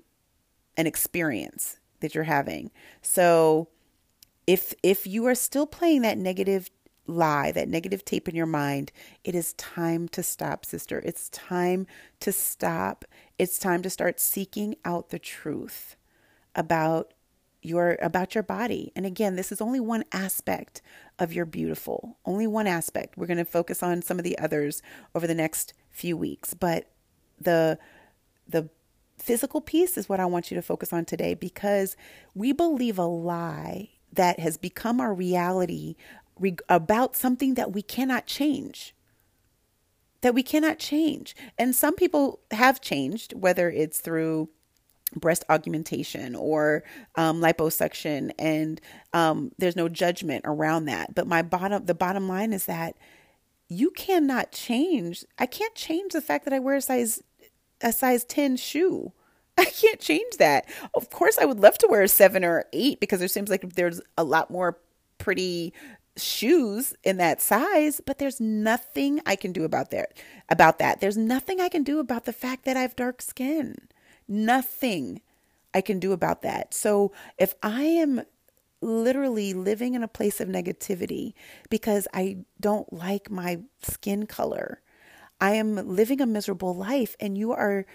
an 0.78 0.88
experience 0.88 1.78
that 2.00 2.16
you're 2.16 2.24
having? 2.24 2.72
So 3.02 3.70
if 4.48 4.74
if 4.84 5.06
you 5.08 5.26
are 5.28 5.36
still 5.36 5.66
playing 5.66 6.02
that 6.02 6.18
negative 6.18 6.70
lie, 7.08 7.52
that 7.52 7.68
negative 7.68 8.06
tape 8.06 8.28
in 8.28 8.36
your 8.36 8.46
mind, 8.46 8.92
it 9.24 9.36
is 9.36 9.54
time 9.54 10.08
to 10.10 10.24
stop, 10.24 10.66
sister. 10.66 11.02
It's 11.06 11.30
time 11.30 11.88
to 12.20 12.32
stop. 12.32 13.06
It's 13.38 13.58
time 13.58 13.82
to 13.84 13.90
start 13.90 14.20
seeking 14.20 14.76
out 14.86 15.10
the 15.10 15.20
truth 15.20 15.96
about 16.56 17.14
your 17.62 17.98
about 18.02 18.34
your 18.34 18.44
body. 18.44 18.92
And 18.96 19.06
again, 19.06 19.36
this 19.36 19.52
is 19.52 19.62
only 19.62 19.80
one 19.80 20.04
aspect 20.12 20.82
of 21.20 21.34
your 21.34 21.46
beautiful. 21.46 22.18
Only 22.26 22.48
one 22.48 22.68
aspect. 22.68 23.18
We're 23.18 23.28
going 23.28 23.38
to 23.38 23.46
focus 23.46 23.84
on 23.84 24.02
some 24.02 24.18
of 24.18 24.24
the 24.24 24.38
others 24.40 24.82
over 25.14 25.28
the 25.28 25.36
next 25.36 25.74
few 25.90 26.18
weeks, 26.18 26.54
but 26.54 26.90
the 27.40 27.78
the 28.48 28.70
physical 29.18 29.62
piece 29.62 29.98
is 29.98 30.10
what 30.10 30.20
I 30.20 30.26
want 30.26 30.50
you 30.50 30.56
to 30.56 30.64
focus 30.64 30.92
on 30.92 31.06
today 31.06 31.36
because 31.36 31.96
we 32.34 32.52
believe 32.52 32.98
a 32.98 33.06
lie 33.06 33.90
that 34.14 34.40
has 34.40 34.58
become 34.58 35.00
our 35.00 35.14
reality 35.14 35.96
re- 36.40 36.58
about 36.70 37.16
something 37.16 37.56
that 37.56 37.72
we 37.72 37.82
cannot 37.82 38.26
change. 38.26 38.94
That 40.22 40.36
we 40.36 40.44
cannot 40.44 40.80
change. 40.80 41.36
And 41.58 41.76
some 41.76 41.96
people 41.96 42.42
have 42.52 42.82
changed, 42.82 43.34
whether 43.34 43.70
it's 43.70 44.00
through 44.00 44.50
breast 45.16 45.44
augmentation 45.50 46.36
or 46.36 46.84
um, 47.16 47.42
liposuction, 47.42 48.32
and 48.40 48.80
um, 49.14 49.52
there's 49.58 49.76
no 49.76 49.90
judgment 49.90 50.44
around 50.46 50.86
that. 50.86 51.14
But 51.14 51.28
my 51.28 51.42
bottom, 51.42 51.86
the 51.86 51.94
bottom 51.94 52.28
line 52.28 52.54
is 52.54 52.66
that 52.66 52.96
you 53.68 53.92
cannot 53.92 54.52
change. 54.52 55.26
I 55.38 55.46
can't 55.46 55.76
change 55.76 56.14
the 56.14 56.22
fact 56.22 56.46
that 56.46 56.54
I 56.54 56.60
wear 56.60 56.76
a 56.76 56.82
size 56.82 57.22
a 57.82 57.92
size 57.92 58.24
10 58.24 58.58
shoe. 58.58 59.12
I 59.58 59.66
can't 59.66 60.00
change 60.00 60.38
that. 60.38 60.66
Of 60.94 61.10
course, 61.10 61.38
I 61.38 61.46
would 61.46 61.60
love 61.60 61.78
to 61.80 61.88
wear 61.90 62.04
a 62.04 62.08
seven 62.08 62.44
or 62.44 62.66
eight 62.74 63.00
because 63.00 63.20
there 63.20 63.28
seems 63.28 63.50
like 63.50 63.76
there's 63.76 64.02
a 64.18 64.24
lot 64.24 64.50
more 64.50 64.78
pretty 65.18 65.74
shoes 66.18 66.94
in 67.04 67.18
that 67.18 67.42
size, 67.42 68.02
but 68.06 68.18
there's 68.18 68.40
nothing 68.40 69.22
I 69.26 69.36
can 69.36 69.52
do 69.52 69.64
about 69.64 69.92
that. 69.92 70.14
About 70.50 70.80
that, 70.80 71.00
there's 71.00 71.18
nothing 71.18 71.60
I 71.62 71.70
can 71.70 71.84
do 71.84 72.00
about 72.00 72.26
the 72.26 72.34
fact 72.34 72.66
that 72.66 72.78
I 72.78 72.82
have 72.82 72.96
dark 72.96 73.22
skin. 73.22 73.76
Nothing 74.28 75.22
I 75.74 75.82
can 75.82 76.00
do 76.00 76.12
about 76.12 76.42
that. 76.42 76.74
So 76.74 77.12
if 77.38 77.54
I 77.64 77.84
am 77.84 78.24
literally 78.82 79.54
living 79.54 79.94
in 79.94 80.04
a 80.04 80.08
place 80.08 80.42
of 80.42 80.50
negativity 80.50 81.34
because 81.70 82.08
I 82.14 82.38
don't 82.60 82.92
like 82.92 83.30
my 83.30 83.60
skin 83.82 84.26
color. 84.26 84.82
I 85.40 85.52
am 85.52 85.76
living 85.76 86.20
a 86.20 86.26
miserable 86.26 86.76
life 86.76 87.16
and 87.20 87.38
you 87.38 87.52
are 87.52 87.86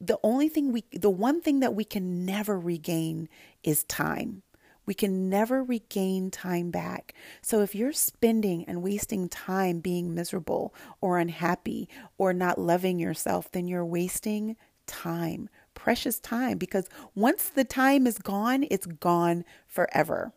the 0.00 0.18
only 0.22 0.48
thing 0.48 0.72
we, 0.72 0.84
the 0.92 1.10
one 1.10 1.40
thing 1.40 1.60
that 1.60 1.74
we 1.74 1.84
can 1.84 2.24
never 2.24 2.58
regain 2.58 3.28
is 3.62 3.84
time. 3.84 4.42
We 4.84 4.94
can 4.94 5.28
never 5.28 5.64
regain 5.64 6.30
time 6.30 6.70
back. 6.70 7.12
So 7.42 7.60
if 7.60 7.74
you're 7.74 7.92
spending 7.92 8.64
and 8.66 8.82
wasting 8.82 9.28
time 9.28 9.80
being 9.80 10.14
miserable 10.14 10.72
or 11.00 11.18
unhappy 11.18 11.88
or 12.18 12.32
not 12.32 12.58
loving 12.58 13.00
yourself, 13.00 13.50
then 13.50 13.66
you're 13.66 13.84
wasting 13.84 14.56
time, 14.86 15.48
precious 15.74 16.20
time, 16.20 16.58
because 16.58 16.88
once 17.16 17.48
the 17.48 17.64
time 17.64 18.06
is 18.06 18.18
gone, 18.18 18.64
it's 18.70 18.86
gone 18.86 19.44
forever. 19.66 20.32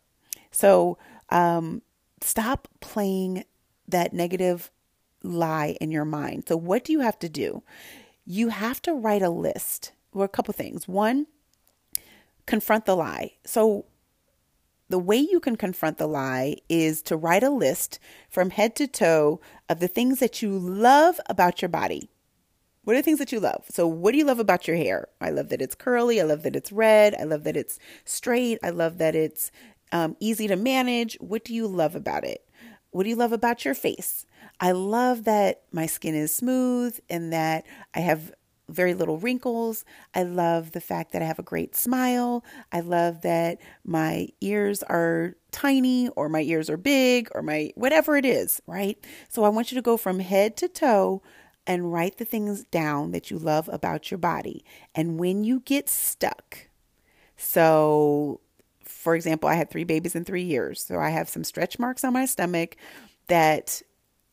So 0.52 0.98
um, 1.30 1.84
stop 2.22 2.68
playing 2.80 3.46
that 3.88 4.14
negative 4.14 4.72
lie 5.24 5.78
in 5.80 5.92
your 5.92 6.06
mind. 6.06 6.46
So, 6.48 6.58
what 6.58 6.84
do 6.84 6.92
you 6.92 7.02
have 7.02 7.20
to 7.20 7.30
do? 7.30 7.64
You 8.30 8.50
have 8.50 8.80
to 8.80 8.94
write 8.94 9.24
a 9.24 9.30
list 9.32 9.92
or 10.14 10.24
a 10.24 10.30
couple 10.30 10.54
things. 10.54 10.88
One, 10.88 11.26
confront 12.46 12.86
the 12.86 12.96
lie. 12.96 13.32
So, 13.44 13.86
the 14.88 15.00
way 15.00 15.18
you 15.18 15.40
can 15.40 15.56
confront 15.56 15.98
the 15.98 16.08
lie 16.08 16.58
is 16.68 17.02
to 17.04 17.18
write 17.18 17.44
a 17.44 17.50
list 17.50 18.00
from 18.30 18.52
head 18.52 18.76
to 18.76 18.88
toe 18.88 19.42
of 19.68 19.80
the 19.80 19.88
things 19.88 20.20
that 20.20 20.44
you 20.44 20.58
love 20.58 21.20
about 21.28 21.62
your 21.62 21.70
body. 21.70 22.12
What 22.84 22.94
are 22.94 23.00
the 23.00 23.04
things 23.04 23.20
that 23.20 23.32
you 23.32 23.40
love? 23.40 23.66
So, 23.72 23.88
what 23.88 24.12
do 24.12 24.20
you 24.20 24.26
love 24.26 24.40
about 24.40 24.68
your 24.68 24.78
hair? 24.78 25.08
I 25.20 25.32
love 25.32 25.50
that 25.50 25.62
it's 25.62 25.76
curly. 25.76 26.22
I 26.22 26.24
love 26.24 26.44
that 26.44 26.56
it's 26.56 26.72
red. 26.72 27.16
I 27.20 27.24
love 27.24 27.46
that 27.46 27.58
it's 27.58 27.80
straight. 28.06 28.60
I 28.64 28.70
love 28.70 29.00
that 29.00 29.16
it's 29.16 29.52
um, 29.92 30.16
easy 30.20 30.48
to 30.48 30.56
manage. 30.56 31.18
What 31.20 31.44
do 31.44 31.56
you 31.56 31.66
love 31.66 31.96
about 31.96 32.24
it? 32.24 32.48
What 32.92 33.04
do 33.04 33.10
you 33.10 33.16
love 33.16 33.34
about 33.34 33.66
your 33.66 33.74
face? 33.74 34.28
I 34.60 34.72
love 34.72 35.24
that 35.26 35.64
my 35.72 35.86
skin 35.86 36.16
is 36.16 36.34
smooth 36.34 37.00
and 37.10 37.32
that 37.32 37.66
I 37.94 38.00
have 38.02 38.34
very 38.68 38.94
little 38.94 39.18
wrinkles. 39.18 39.84
I 40.14 40.24
love 40.24 40.72
the 40.72 40.82
fact 40.82 41.12
that 41.12 41.22
I 41.22 41.26
have 41.26 41.40
a 41.40 41.44
great 41.44 41.76
smile. 41.76 42.44
I 42.72 42.82
love 42.82 43.22
that 43.22 43.60
my 43.84 44.28
ears 44.42 44.84
are 44.84 45.36
tiny 45.52 46.10
or 46.10 46.30
my 46.30 46.42
ears 46.42 46.70
are 46.70 46.78
big 46.78 47.30
or 47.34 47.42
my 47.42 47.72
whatever 47.76 48.16
it 48.16 48.26
is, 48.26 48.62
right? 48.68 48.98
So 49.28 49.44
I 49.44 49.50
want 49.50 49.72
you 49.72 49.76
to 49.76 49.82
go 49.82 49.98
from 49.98 50.20
head 50.20 50.56
to 50.58 50.68
toe 50.68 51.22
and 51.66 51.92
write 51.92 52.18
the 52.18 52.26
things 52.26 52.64
down 52.66 53.12
that 53.12 53.30
you 53.30 53.38
love 53.38 53.70
about 53.70 54.12
your 54.12 54.18
body. 54.18 54.64
And 54.96 55.20
when 55.20 55.44
you 55.44 55.62
get 55.62 55.90
stuck, 55.90 56.68
so 57.38 58.42
for 58.84 59.16
example, 59.16 59.48
I 59.48 59.56
had 59.56 59.70
three 59.70 59.84
babies 59.84 60.16
in 60.16 60.26
three 60.26 60.44
years. 60.44 60.82
So 60.84 61.00
I 61.00 61.10
have 61.10 61.30
some 61.30 61.44
stretch 61.44 61.80
marks 61.80 62.04
on 62.04 62.14
my 62.14 62.26
stomach 62.26 62.76
that 63.28 63.82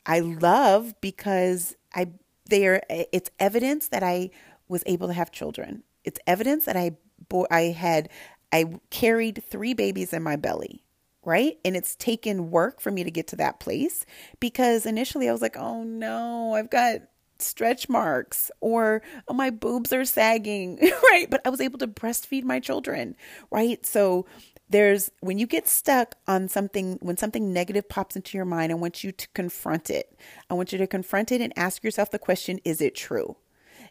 I 0.07 0.19
love 0.21 0.95
because 1.01 1.75
I 1.93 2.07
they 2.49 2.65
are 2.65 2.81
it's 2.89 3.29
evidence 3.39 3.89
that 3.89 4.03
I 4.03 4.31
was 4.69 4.83
able 4.85 5.07
to 5.07 5.13
have 5.13 5.31
children. 5.31 5.83
It's 6.03 6.19
evidence 6.25 6.65
that 6.65 6.77
I 6.77 6.97
bore, 7.29 7.47
I 7.51 7.63
had 7.63 8.09
I 8.51 8.79
carried 8.89 9.43
three 9.49 9.73
babies 9.73 10.13
in 10.13 10.23
my 10.23 10.37
belly 10.37 10.83
right? 11.27 11.59
And 11.65 11.75
it's 11.75 11.97
taken 11.97 12.51
work 12.51 12.79
for 12.79 12.89
me 12.89 13.03
to 13.03 13.11
get 13.11 13.27
to 13.27 13.35
that 13.35 13.59
place 13.59 14.05
because 14.39 14.85
initially 14.85 15.27
I 15.27 15.33
was 15.33 15.41
like, 15.41 15.57
oh 15.57 15.83
no, 15.83 16.53
I've 16.53 16.69
got 16.69 17.01
stretch 17.39 17.89
marks 17.89 18.49
or 18.61 19.01
oh, 19.27 19.33
my 19.33 19.49
boobs 19.49 19.91
are 19.91 20.05
sagging, 20.05 20.77
right? 21.11 21.27
But 21.29 21.41
I 21.45 21.49
was 21.49 21.59
able 21.59 21.79
to 21.79 21.87
breastfeed 21.87 22.45
my 22.45 22.61
children, 22.61 23.13
right? 23.51 23.85
So 23.85 24.25
there's 24.69 25.11
when 25.21 25.37
you 25.37 25.47
get 25.47 25.67
stuck 25.67 26.15
on 26.27 26.49
something, 26.49 26.97
when 27.01 27.17
something 27.17 27.53
negative 27.53 27.87
pops 27.87 28.15
into 28.15 28.37
your 28.37 28.45
mind, 28.45 28.71
I 28.71 28.75
want 28.75 29.03
you 29.03 29.11
to 29.11 29.27
confront 29.29 29.89
it. 29.89 30.17
I 30.49 30.55
want 30.55 30.71
you 30.71 30.77
to 30.77 30.87
confront 30.87 31.31
it 31.31 31.41
and 31.41 31.53
ask 31.55 31.83
yourself 31.83 32.11
the 32.11 32.19
question 32.19 32.59
is 32.65 32.81
it 32.81 32.95
true? 32.95 33.37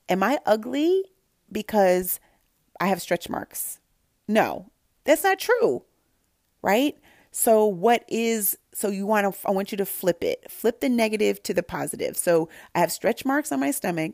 Am 0.08 0.22
I 0.22 0.38
ugly 0.44 1.04
because 1.50 2.20
I 2.80 2.88
have 2.88 3.00
stretch 3.00 3.28
marks? 3.28 3.80
No, 4.28 4.70
that's 5.04 5.24
not 5.24 5.38
true, 5.38 5.84
right? 6.62 6.96
So 7.30 7.64
what 7.64 8.04
is 8.08 8.58
so 8.74 8.88
you 8.88 9.06
want 9.06 9.32
to 9.34 9.48
I 9.48 9.52
want 9.52 9.72
you 9.72 9.78
to 9.78 9.86
flip 9.86 10.22
it. 10.22 10.50
Flip 10.50 10.80
the 10.80 10.88
negative 10.88 11.42
to 11.44 11.54
the 11.54 11.62
positive. 11.62 12.16
So 12.16 12.48
I 12.74 12.80
have 12.80 12.92
stretch 12.92 13.24
marks 13.24 13.50
on 13.50 13.60
my 13.60 13.70
stomach. 13.70 14.12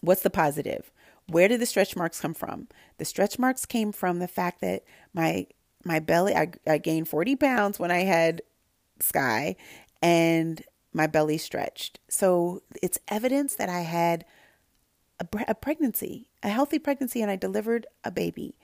What's 0.00 0.22
the 0.22 0.30
positive? 0.30 0.90
Where 1.28 1.46
did 1.46 1.60
the 1.60 1.66
stretch 1.66 1.94
marks 1.94 2.20
come 2.20 2.34
from? 2.34 2.66
The 2.98 3.04
stretch 3.04 3.38
marks 3.38 3.66
came 3.66 3.92
from 3.92 4.18
the 4.18 4.26
fact 4.26 4.60
that 4.62 4.82
my 5.14 5.46
my 5.84 5.98
belly 5.98 6.34
I, 6.34 6.52
I 6.66 6.78
gained 6.78 7.08
40 7.08 7.36
pounds 7.36 7.78
when 7.78 7.90
I 7.90 8.00
had 8.00 8.42
Sky 9.00 9.56
and 10.02 10.62
my 10.92 11.06
belly 11.06 11.38
stretched. 11.38 12.00
So 12.08 12.62
it's 12.82 12.98
evidence 13.08 13.54
that 13.56 13.68
I 13.68 13.80
had 13.80 14.24
a, 15.18 15.26
a 15.48 15.54
pregnancy, 15.54 16.28
a 16.42 16.48
healthy 16.48 16.78
pregnancy 16.78 17.22
and 17.22 17.30
I 17.30 17.36
delivered 17.36 17.86
a 18.04 18.10
baby 18.10 18.56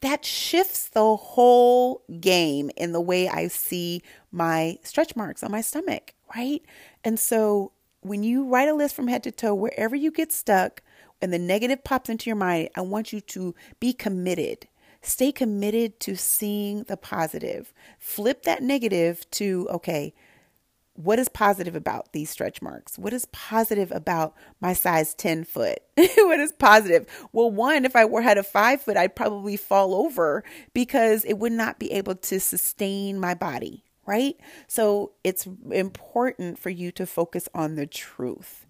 that 0.00 0.24
shifts 0.24 0.88
the 0.88 1.16
whole 1.16 2.02
game 2.20 2.70
in 2.76 2.92
the 2.92 3.00
way 3.00 3.28
I 3.28 3.48
see 3.48 4.02
my 4.30 4.78
stretch 4.82 5.16
marks 5.16 5.42
on 5.42 5.50
my 5.50 5.60
stomach, 5.60 6.14
right? 6.34 6.62
And 7.02 7.18
so 7.18 7.72
when 8.02 8.22
you 8.22 8.46
write 8.46 8.68
a 8.68 8.74
list 8.74 8.94
from 8.94 9.08
head 9.08 9.22
to 9.24 9.30
toe, 9.30 9.54
wherever 9.54 9.96
you 9.96 10.10
get 10.10 10.32
stuck 10.32 10.82
and 11.22 11.32
the 11.32 11.38
negative 11.38 11.82
pops 11.82 12.10
into 12.10 12.28
your 12.28 12.36
mind, 12.36 12.68
I 12.74 12.82
want 12.82 13.12
you 13.12 13.20
to 13.22 13.54
be 13.80 13.92
committed. 13.92 14.68
Stay 15.06 15.30
committed 15.30 16.00
to 16.00 16.16
seeing 16.16 16.82
the 16.82 16.96
positive. 16.96 17.72
Flip 17.96 18.42
that 18.42 18.60
negative 18.60 19.24
to, 19.30 19.68
okay, 19.70 20.12
what 20.94 21.20
is 21.20 21.28
positive 21.28 21.76
about 21.76 22.12
these 22.12 22.28
stretch 22.28 22.60
marks? 22.60 22.98
What 22.98 23.12
is 23.12 23.26
positive 23.26 23.92
about 23.92 24.34
my 24.60 24.72
size 24.72 25.14
10 25.14 25.44
foot? 25.44 25.78
what 25.96 26.40
is 26.40 26.50
positive? 26.50 27.06
Well, 27.32 27.52
one, 27.52 27.84
if 27.84 27.94
I 27.94 28.04
were 28.04 28.22
had 28.22 28.36
a 28.36 28.42
five 28.42 28.82
foot, 28.82 28.96
I'd 28.96 29.14
probably 29.14 29.56
fall 29.56 29.94
over 29.94 30.42
because 30.74 31.24
it 31.24 31.38
would 31.38 31.52
not 31.52 31.78
be 31.78 31.92
able 31.92 32.16
to 32.16 32.40
sustain 32.40 33.20
my 33.20 33.34
body, 33.34 33.84
right? 34.06 34.34
So 34.66 35.12
it's 35.22 35.46
important 35.70 36.58
for 36.58 36.70
you 36.70 36.90
to 36.90 37.06
focus 37.06 37.48
on 37.54 37.76
the 37.76 37.86
truth 37.86 38.66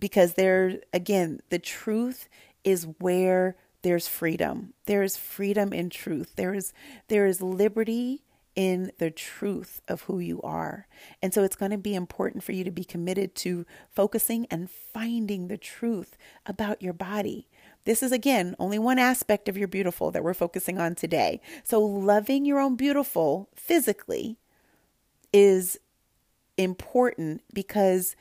because 0.00 0.34
there, 0.34 0.80
again, 0.92 1.38
the 1.50 1.60
truth 1.60 2.28
is 2.64 2.88
where 2.98 3.54
there's 3.82 4.08
freedom. 4.08 4.74
There 4.86 5.02
is 5.02 5.16
freedom 5.16 5.72
in 5.72 5.90
truth. 5.90 6.36
There 6.36 6.54
is 6.54 6.72
there 7.08 7.26
is 7.26 7.40
liberty 7.40 8.22
in 8.56 8.90
the 8.98 9.10
truth 9.10 9.80
of 9.88 10.02
who 10.02 10.18
you 10.18 10.40
are. 10.42 10.86
And 11.22 11.32
so 11.32 11.44
it's 11.44 11.56
going 11.56 11.70
to 11.70 11.78
be 11.78 11.94
important 11.94 12.42
for 12.42 12.52
you 12.52 12.64
to 12.64 12.70
be 12.70 12.84
committed 12.84 13.34
to 13.36 13.64
focusing 13.90 14.46
and 14.50 14.68
finding 14.70 15.48
the 15.48 15.56
truth 15.56 16.16
about 16.44 16.82
your 16.82 16.92
body. 16.92 17.48
This 17.84 18.02
is 18.02 18.12
again 18.12 18.54
only 18.58 18.78
one 18.78 18.98
aspect 18.98 19.48
of 19.48 19.56
your 19.56 19.68
beautiful 19.68 20.10
that 20.10 20.24
we're 20.24 20.34
focusing 20.34 20.78
on 20.78 20.94
today. 20.94 21.40
So, 21.64 21.80
loving 21.80 22.44
your 22.44 22.58
own 22.58 22.76
beautiful 22.76 23.48
physically 23.54 24.36
is 25.32 25.78
important 26.56 27.42
because 27.54 28.16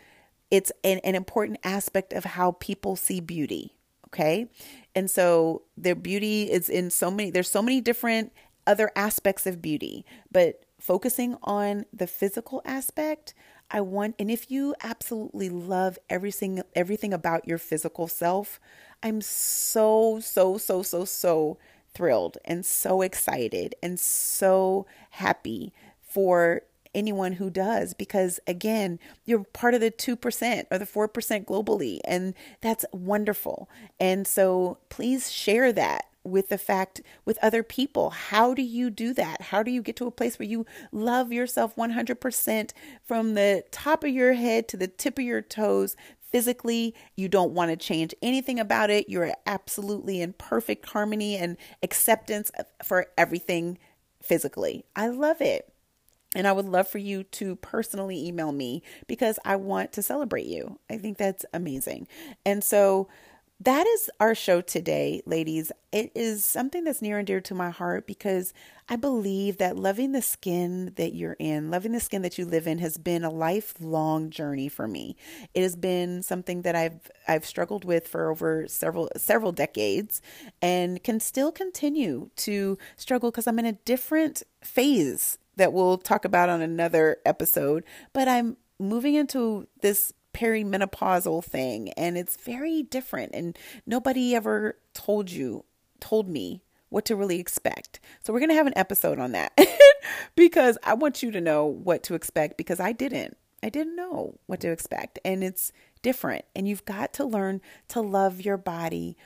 it's 0.49 0.71
an, 0.83 0.99
an 0.99 1.15
important 1.15 1.59
aspect 1.63 2.13
of 2.13 2.23
how 2.23 2.51
people 2.59 2.95
see 2.95 3.19
beauty. 3.19 3.75
Okay. 4.07 4.47
And 4.95 5.09
so 5.09 5.63
their 5.77 5.95
beauty 5.95 6.51
is 6.51 6.69
in 6.69 6.89
so 6.89 7.11
many, 7.11 7.31
there's 7.31 7.49
so 7.49 7.61
many 7.61 7.81
different 7.81 8.31
other 8.65 8.91
aspects 8.95 9.45
of 9.45 9.61
beauty, 9.61 10.05
but 10.31 10.63
focusing 10.79 11.37
on 11.43 11.85
the 11.93 12.07
physical 12.07 12.61
aspect, 12.65 13.33
I 13.71 13.81
want 13.81 14.15
and 14.17 14.31
if 14.31 14.49
you 14.49 14.73
absolutely 14.81 15.49
love 15.49 15.99
everything 16.09 16.63
everything 16.75 17.13
about 17.13 17.47
your 17.47 17.59
physical 17.59 18.07
self, 18.07 18.59
I'm 19.03 19.21
so 19.21 20.19
so 20.21 20.57
so 20.57 20.81
so 20.81 21.05
so 21.05 21.57
thrilled 21.93 22.37
and 22.45 22.65
so 22.65 23.01
excited 23.01 23.75
and 23.83 23.99
so 23.99 24.87
happy 25.11 25.73
for 26.01 26.63
anyone 26.93 27.33
who 27.33 27.49
does 27.49 27.93
because 27.93 28.39
again 28.47 28.99
you're 29.25 29.43
part 29.43 29.73
of 29.73 29.81
the 29.81 29.91
2% 29.91 30.65
or 30.71 30.77
the 30.77 30.85
4% 30.85 31.45
globally 31.45 31.99
and 32.03 32.33
that's 32.61 32.85
wonderful 32.91 33.69
and 33.99 34.25
so 34.25 34.77
please 34.89 35.31
share 35.31 35.71
that 35.71 36.05
with 36.23 36.49
the 36.49 36.57
fact 36.57 37.01
with 37.25 37.37
other 37.41 37.63
people. 37.63 38.09
How 38.09 38.53
do 38.53 38.61
you 38.61 38.89
do 38.89 39.13
that? 39.13 39.41
How 39.41 39.63
do 39.63 39.71
you 39.71 39.81
get 39.81 39.95
to 39.97 40.07
a 40.07 40.11
place 40.11 40.37
where 40.37 40.47
you 40.47 40.65
love 40.91 41.31
yourself 41.31 41.75
100% 41.75 42.71
from 43.03 43.33
the 43.33 43.63
top 43.71 44.03
of 44.03 44.09
your 44.09 44.33
head 44.33 44.67
to 44.69 44.77
the 44.77 44.87
tip 44.87 45.17
of 45.17 45.25
your 45.25 45.41
toes? 45.41 45.95
Physically, 46.21 46.93
you 47.15 47.27
don't 47.27 47.53
want 47.53 47.71
to 47.71 47.77
change 47.77 48.13
anything 48.21 48.59
about 48.59 48.89
it. 48.89 49.09
You're 49.09 49.33
absolutely 49.47 50.21
in 50.21 50.33
perfect 50.33 50.89
harmony 50.89 51.35
and 51.35 51.57
acceptance 51.81 52.51
for 52.83 53.07
everything 53.17 53.79
physically. 54.21 54.85
I 54.95 55.07
love 55.07 55.41
it. 55.41 55.73
And 56.35 56.47
I 56.47 56.51
would 56.51 56.65
love 56.65 56.87
for 56.87 56.99
you 56.99 57.23
to 57.23 57.55
personally 57.55 58.27
email 58.27 58.51
me 58.51 58.83
because 59.07 59.39
I 59.43 59.55
want 59.55 59.91
to 59.93 60.03
celebrate 60.03 60.45
you. 60.45 60.79
I 60.89 60.97
think 60.97 61.17
that's 61.17 61.45
amazing. 61.53 62.07
And 62.45 62.63
so, 62.63 63.07
that 63.61 63.85
is 63.85 64.09
our 64.21 64.33
show 64.33 64.61
today, 64.61 65.21
ladies. 65.25 65.69
It 65.91 66.11
is 66.15 66.45
something 66.45 66.85
that's 66.85 67.01
near 67.01 67.17
and 67.17 67.27
dear 67.27 67.41
to 67.41 67.53
my 67.53 67.71
heart 67.71 68.07
because 68.07 68.53
I 68.87 68.95
believe 68.95 69.57
that 69.57 69.75
loving 69.75 70.13
the 70.13 70.21
skin 70.21 70.93
that 70.95 71.13
you're 71.13 71.35
in, 71.39 71.69
loving 71.69 71.91
the 71.91 71.99
skin 71.99 72.21
that 72.21 72.37
you 72.37 72.45
live 72.45 72.67
in 72.67 72.77
has 72.77 72.97
been 72.97 73.25
a 73.25 73.29
lifelong 73.29 74.29
journey 74.29 74.69
for 74.69 74.87
me. 74.87 75.17
It 75.53 75.61
has 75.61 75.75
been 75.75 76.23
something 76.23 76.61
that 76.61 76.75
I've 76.75 77.11
I've 77.27 77.45
struggled 77.45 77.83
with 77.83 78.07
for 78.07 78.31
over 78.31 78.65
several 78.69 79.09
several 79.17 79.51
decades 79.51 80.21
and 80.61 81.03
can 81.03 81.19
still 81.19 81.51
continue 81.51 82.29
to 82.37 82.77
struggle 82.95 83.29
because 83.29 83.45
I'm 83.45 83.59
in 83.59 83.65
a 83.65 83.73
different 83.73 84.41
phase 84.63 85.37
that 85.59 85.73
we'll 85.73 85.97
talk 85.97 86.25
about 86.25 86.49
on 86.49 86.61
another 86.61 87.17
episode, 87.25 87.83
but 88.13 88.27
I'm 88.27 88.57
moving 88.79 89.13
into 89.13 89.67
this 89.81 90.13
perimenopausal 90.33 91.43
thing 91.43 91.89
and 91.93 92.17
it's 92.17 92.37
very 92.37 92.83
different 92.83 93.33
and 93.33 93.57
nobody 93.85 94.35
ever 94.35 94.77
told 94.93 95.31
you 95.31 95.65
told 95.99 96.29
me 96.29 96.63
what 96.89 97.05
to 97.05 97.15
really 97.15 97.39
expect. 97.39 97.99
So 98.23 98.31
we're 98.31 98.39
going 98.39 98.49
to 98.49 98.55
have 98.55 98.67
an 98.67 98.77
episode 98.77 99.19
on 99.19 99.33
that 99.33 99.57
because 100.35 100.77
I 100.83 100.93
want 100.93 101.21
you 101.21 101.29
to 101.31 101.41
know 101.41 101.65
what 101.65 102.03
to 102.03 102.15
expect 102.15 102.57
because 102.57 102.79
I 102.79 102.93
didn't. 102.93 103.37
I 103.61 103.69
didn't 103.69 103.95
know 103.95 104.39
what 104.45 104.61
to 104.61 104.71
expect 104.71 105.19
and 105.25 105.43
it's 105.43 105.73
different 106.01 106.45
and 106.55 106.67
you've 106.67 106.85
got 106.85 107.11
to 107.13 107.25
learn 107.25 107.59
to 107.89 107.99
love 107.99 108.39
your 108.41 108.57
body 108.57 109.17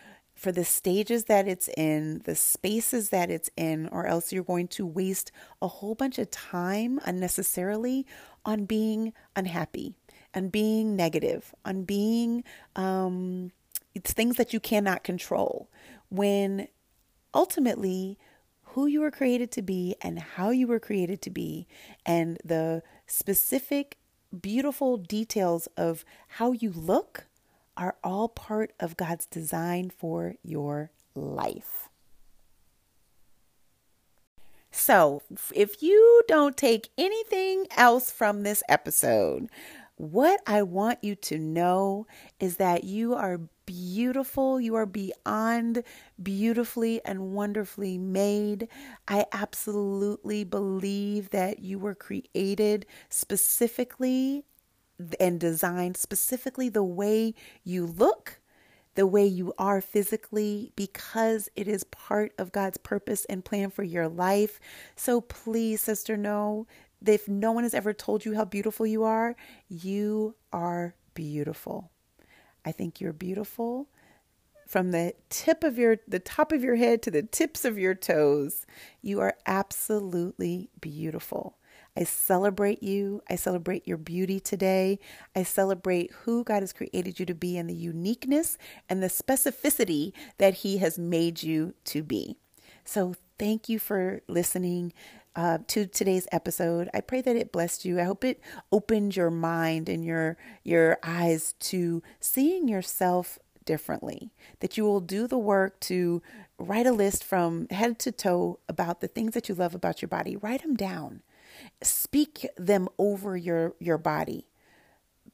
for 0.44 0.52
the 0.52 0.66
stages 0.66 1.24
that 1.24 1.48
it's 1.48 1.70
in, 1.78 2.20
the 2.26 2.36
spaces 2.36 3.10
that 3.10 3.32
it's 3.32 3.50
in, 3.56 3.88
or 3.94 4.06
else 4.06 4.34
you're 4.34 4.44
going 4.44 4.68
to 4.68 4.86
waste 4.86 5.32
a 5.62 5.70
whole 5.70 5.96
bunch 5.96 6.20
of 6.20 6.30
time 6.32 7.00
unnecessarily 7.06 8.06
on 8.44 8.66
being 8.66 9.14
unhappy 9.38 9.96
and 10.34 10.52
being 10.52 10.98
negative, 10.98 11.56
on 11.64 11.86
being 11.86 12.44
um, 12.76 13.54
it's 13.96 14.12
things 14.12 14.36
that 14.36 14.52
you 14.52 14.60
cannot 14.60 15.06
control. 15.06 15.70
When 16.10 16.68
ultimately, 17.34 18.18
who 18.64 18.86
you 18.86 19.00
were 19.00 19.12
created 19.12 19.50
to 19.52 19.62
be 19.62 19.96
and 20.02 20.20
how 20.20 20.50
you 20.50 20.68
were 20.68 20.80
created 20.80 21.22
to 21.22 21.30
be, 21.30 21.68
and 22.06 22.38
the 22.44 22.84
specific, 23.08 23.98
beautiful 24.42 24.98
details 24.98 25.68
of 25.78 26.04
how 26.28 26.52
you 26.52 26.72
look 26.72 27.28
are 27.78 27.96
all 28.04 28.30
part 28.30 28.74
of 28.80 28.98
God's 28.98 29.26
design 29.26 29.90
for 29.90 30.36
your 30.44 30.92
life. 31.16 31.90
So, 34.72 35.22
if 35.54 35.84
you 35.84 36.24
don't 36.28 36.58
take 36.58 36.90
anything 36.98 37.68
else 37.78 38.10
from 38.12 38.42
this 38.42 38.64
episode, 38.68 39.50
what 39.98 40.42
I 40.48 40.64
want 40.64 41.04
you 41.04 41.16
to 41.16 41.38
know 41.38 42.08
is 42.40 42.58
that 42.58 42.84
you 42.84 43.14
are 43.14 43.40
beautiful. 43.66 44.60
You 44.60 44.74
are 44.76 44.88
beyond 44.88 45.84
beautifully 46.22 47.02
and 47.06 47.34
wonderfully 47.34 48.00
made. 48.00 48.68
I 49.08 49.26
absolutely 49.32 50.44
believe 50.44 51.30
that 51.30 51.60
you 51.60 51.78
were 51.78 51.96
created 51.96 52.88
specifically 53.10 54.46
and 55.20 55.40
designed 55.40 55.98
specifically 55.98 56.70
the 56.70 56.84
way 56.84 57.34
you 57.64 57.86
look 57.86 58.40
the 58.96 59.08
way 59.08 59.26
you 59.26 59.54
are 59.58 59.82
physically 59.82 60.72
because 60.76 61.50
it 61.56 61.68
is 61.68 61.84
part 61.86 62.32
of 62.38 62.52
God's 62.52 62.78
purpose 62.78 63.26
and 63.26 63.44
plan 63.44 63.70
for 63.70 63.84
your 63.84 64.08
life. 64.08 64.60
So 64.96 65.22
please, 65.22 65.82
sister, 65.82 66.16
know 66.16 66.68
that 67.02 67.14
if 67.14 67.28
no 67.28 67.52
one 67.52 67.64
has 67.64 67.74
ever 67.74 67.94
told 67.94 68.24
you 68.24 68.36
how 68.36 68.46
beautiful 68.46 68.86
you 68.86 69.04
are, 69.04 69.36
you 69.68 70.36
are 70.52 70.96
beautiful. 71.14 71.92
I 72.66 72.72
think 72.72 73.02
you're 73.02 73.14
beautiful 73.14 73.90
from 74.68 74.92
the 74.92 75.14
tip 75.30 75.64
of 75.64 75.78
your 75.78 75.98
the 76.08 76.20
top 76.20 76.52
of 76.52 76.64
your 76.64 76.76
head 76.76 77.02
to 77.04 77.12
the 77.12 77.24
tips 77.24 77.66
of 77.66 77.78
your 77.78 77.94
toes. 77.96 78.66
You 79.02 79.20
are 79.20 79.36
absolutely 79.46 80.70
beautiful. 80.80 81.58
I 81.96 82.04
celebrate 82.04 82.82
you. 82.82 83.22
I 83.30 83.36
celebrate 83.36 83.88
your 83.88 83.98
beauty 83.98 84.40
today. 84.40 85.00
I 85.36 85.44
celebrate 85.44 86.12
who 86.24 86.44
God 86.44 86.62
has 86.62 86.74
created 86.74 87.20
you 87.20 87.26
to 87.28 87.36
be 87.36 87.58
and 87.58 87.70
the 87.70 87.76
uniqueness 87.76 88.58
and 88.90 89.04
the 89.04 89.08
specificity 89.08 90.12
that 90.40 90.56
He 90.56 90.78
has 90.80 90.98
made 90.98 91.44
you 91.44 91.76
to 91.86 92.02
be. 92.02 92.38
So, 92.84 93.16
thank 93.38 93.70
you 93.70 93.80
for 93.80 94.22
listening. 94.28 94.94
Uh, 95.36 95.58
to 95.66 95.88
today's 95.88 96.28
episode. 96.32 96.92
I 96.94 97.02
pray 97.02 97.20
that 97.20 97.36
it 97.36 97.52
blessed 97.52 97.86
you. 97.86 98.00
I 98.00 98.04
hope 98.04 98.24
it 98.24 98.40
opened 98.72 99.16
your 99.16 99.32
mind 99.32 99.90
and 99.90 100.06
your 100.06 100.38
your 100.64 101.00
eyes 101.02 101.56
to 101.62 102.04
seeing 102.20 102.68
yourself 102.68 103.40
differently. 103.66 104.30
That 104.60 104.78
you 104.78 104.84
will 104.84 105.00
do 105.00 105.26
the 105.26 105.40
work 105.40 105.80
to 105.82 106.22
write 106.60 106.86
a 106.86 106.92
list 106.92 107.24
from 107.24 107.68
head 107.70 107.98
to 108.00 108.12
toe 108.12 108.60
about 108.70 109.02
the 109.02 109.08
things 109.08 109.34
that 109.34 109.50
you 109.50 109.56
love 109.56 109.74
about 109.74 110.04
your 110.04 110.10
body. 110.10 110.36
Write 110.36 110.62
them 110.62 110.76
down 110.76 111.24
speak 111.84 112.48
them 112.58 112.90
over 112.98 113.38
your 113.38 113.74
your 113.80 113.98
body. 113.98 114.48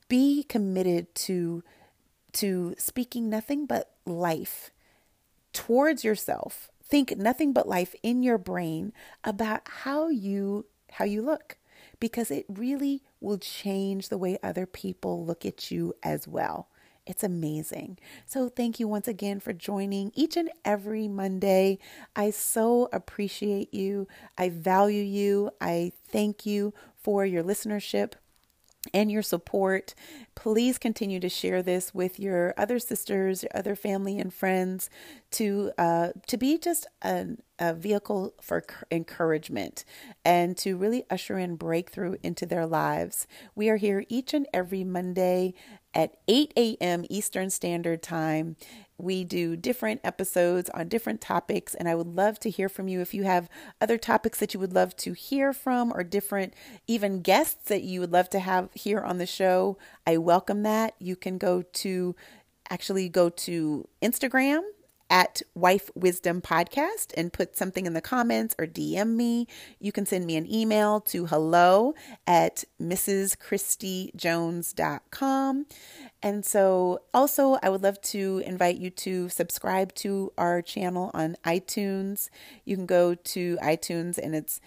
Be 0.07 0.43
committed 0.43 1.13
to 1.15 1.63
to 2.33 2.75
speaking 2.77 3.29
nothing 3.29 3.65
but 3.65 3.91
life 4.05 4.71
towards 5.53 6.03
yourself. 6.03 6.69
Think 6.83 7.17
nothing 7.17 7.53
but 7.53 7.67
life 7.67 7.95
in 8.01 8.23
your 8.23 8.37
brain 8.37 8.93
about 9.23 9.61
how 9.67 10.09
you 10.09 10.65
how 10.93 11.05
you 11.05 11.21
look 11.21 11.57
because 11.99 12.31
it 12.31 12.45
really 12.47 13.03
will 13.21 13.37
change 13.37 14.09
the 14.09 14.17
way 14.17 14.37
other 14.41 14.65
people 14.65 15.25
look 15.25 15.45
at 15.45 15.69
you 15.69 15.93
as 16.01 16.27
well 16.27 16.67
it's 17.05 17.23
amazing. 17.23 17.97
So, 18.25 18.49
thank 18.49 18.79
you 18.79 18.87
once 18.87 19.07
again 19.07 19.39
for 19.39 19.53
joining 19.53 20.11
each 20.15 20.37
and 20.37 20.49
every 20.63 21.07
Monday. 21.07 21.79
I 22.15 22.31
so 22.31 22.89
appreciate 22.93 23.73
you. 23.73 24.07
I 24.37 24.49
value 24.49 25.03
you. 25.03 25.51
I 25.59 25.91
thank 26.07 26.45
you 26.45 26.73
for 26.95 27.25
your 27.25 27.43
listenership 27.43 28.13
and 28.93 29.11
your 29.11 29.21
support. 29.21 29.93
Please 30.35 30.77
continue 30.77 31.19
to 31.19 31.29
share 31.29 31.61
this 31.61 31.93
with 31.93 32.19
your 32.19 32.53
other 32.57 32.79
sisters, 32.79 33.43
your 33.43 33.51
other 33.53 33.75
family 33.75 34.19
and 34.19 34.33
friends 34.33 34.89
to 35.31 35.71
uh, 35.77 36.09
to 36.27 36.37
be 36.37 36.57
just 36.57 36.87
a, 37.03 37.27
a 37.59 37.73
vehicle 37.73 38.33
for 38.41 38.63
encouragement 38.89 39.83
and 40.23 40.57
to 40.57 40.77
really 40.77 41.03
usher 41.09 41.37
in 41.37 41.55
breakthrough 41.55 42.15
into 42.23 42.45
their 42.45 42.65
lives. 42.65 43.27
We 43.53 43.69
are 43.69 43.77
here 43.77 44.05
each 44.07 44.33
and 44.33 44.47
every 44.53 44.83
Monday 44.85 45.53
at 45.93 46.17
8 46.27 46.53
a.m. 46.55 47.05
Eastern 47.09 47.49
Standard 47.49 48.01
Time. 48.01 48.55
We 48.97 49.23
do 49.23 49.55
different 49.55 50.01
episodes 50.03 50.69
on 50.71 50.89
different 50.89 51.21
topics, 51.21 51.73
and 51.73 51.87
I 51.87 51.95
would 51.95 52.07
love 52.15 52.39
to 52.41 52.49
hear 52.49 52.67
from 52.67 52.87
you 52.87 52.99
if 52.99 53.13
you 53.13 53.23
have 53.23 53.49
other 53.79 53.97
topics 53.97 54.39
that 54.39 54.53
you 54.53 54.59
would 54.59 54.73
love 54.73 54.95
to 54.97 55.13
hear 55.13 55.53
from 55.53 55.93
or 55.93 56.03
different, 56.03 56.53
even 56.85 57.21
guests 57.21 57.69
that 57.69 57.83
you 57.83 58.01
would 58.01 58.11
love 58.11 58.29
to 58.31 58.39
have 58.39 58.69
here 58.73 58.99
on 58.99 59.17
the 59.17 59.25
show. 59.25 59.77
I 60.05 60.17
welcome 60.17 60.63
that. 60.63 60.95
You 60.99 61.15
can 61.15 61.37
go 61.37 61.61
to 61.61 62.15
actually 62.69 63.09
go 63.09 63.29
to 63.29 63.87
Instagram 64.01 64.61
at 65.09 65.41
Wife 65.55 65.89
Wisdom 65.95 66.41
Podcast 66.41 67.13
and 67.17 67.33
put 67.33 67.57
something 67.57 67.85
in 67.85 67.93
the 67.93 68.01
comments 68.01 68.55
or 68.59 68.67
DM 68.67 69.15
me. 69.15 69.47
You 69.79 69.91
can 69.91 70.05
send 70.05 70.25
me 70.25 70.35
an 70.35 70.51
email 70.51 70.99
to 71.01 71.25
hello 71.25 71.95
at 72.27 72.63
mrschristyjones.com. 72.81 75.65
And 76.21 76.45
so, 76.45 76.99
also, 77.13 77.57
I 77.63 77.69
would 77.69 77.81
love 77.81 78.01
to 78.01 78.43
invite 78.45 78.75
you 78.77 78.89
to 78.91 79.29
subscribe 79.29 79.95
to 79.95 80.33
our 80.37 80.61
channel 80.61 81.11
on 81.13 81.37
iTunes. 81.45 82.29
You 82.65 82.75
can 82.75 82.85
go 82.85 83.15
to 83.15 83.57
iTunes 83.63 84.17
and 84.17 84.35
it's 84.35 84.59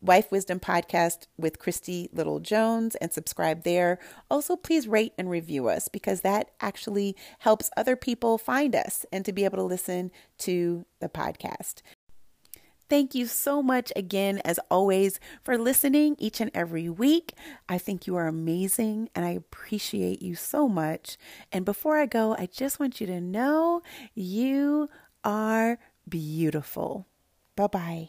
Wife 0.00 0.30
Wisdom 0.30 0.60
Podcast 0.60 1.26
with 1.36 1.58
Christy 1.58 2.08
Little 2.12 2.40
Jones 2.40 2.94
and 2.96 3.12
subscribe 3.12 3.64
there. 3.64 3.98
Also, 4.30 4.56
please 4.56 4.88
rate 4.88 5.12
and 5.18 5.28
review 5.28 5.68
us 5.68 5.88
because 5.88 6.22
that 6.22 6.50
actually 6.60 7.16
helps 7.40 7.70
other 7.76 7.96
people 7.96 8.38
find 8.38 8.74
us 8.74 9.04
and 9.12 9.24
to 9.24 9.32
be 9.32 9.44
able 9.44 9.58
to 9.58 9.64
listen 9.64 10.10
to 10.38 10.86
the 11.00 11.08
podcast. 11.08 11.82
Thank 12.90 13.14
you 13.14 13.26
so 13.26 13.62
much 13.62 13.92
again, 13.94 14.38
as 14.44 14.58
always, 14.68 15.20
for 15.44 15.56
listening 15.56 16.16
each 16.18 16.40
and 16.40 16.50
every 16.52 16.88
week. 16.88 17.34
I 17.68 17.78
think 17.78 18.08
you 18.08 18.16
are 18.16 18.26
amazing 18.26 19.08
and 19.14 19.24
I 19.24 19.30
appreciate 19.30 20.20
you 20.22 20.34
so 20.34 20.68
much. 20.68 21.16
And 21.52 21.64
before 21.64 21.98
I 21.98 22.06
go, 22.06 22.34
I 22.34 22.46
just 22.46 22.80
want 22.80 23.00
you 23.00 23.06
to 23.06 23.20
know 23.20 23.82
you 24.12 24.88
are 25.22 25.78
beautiful. 26.08 27.06
Bye 27.54 27.68
bye. 27.68 28.08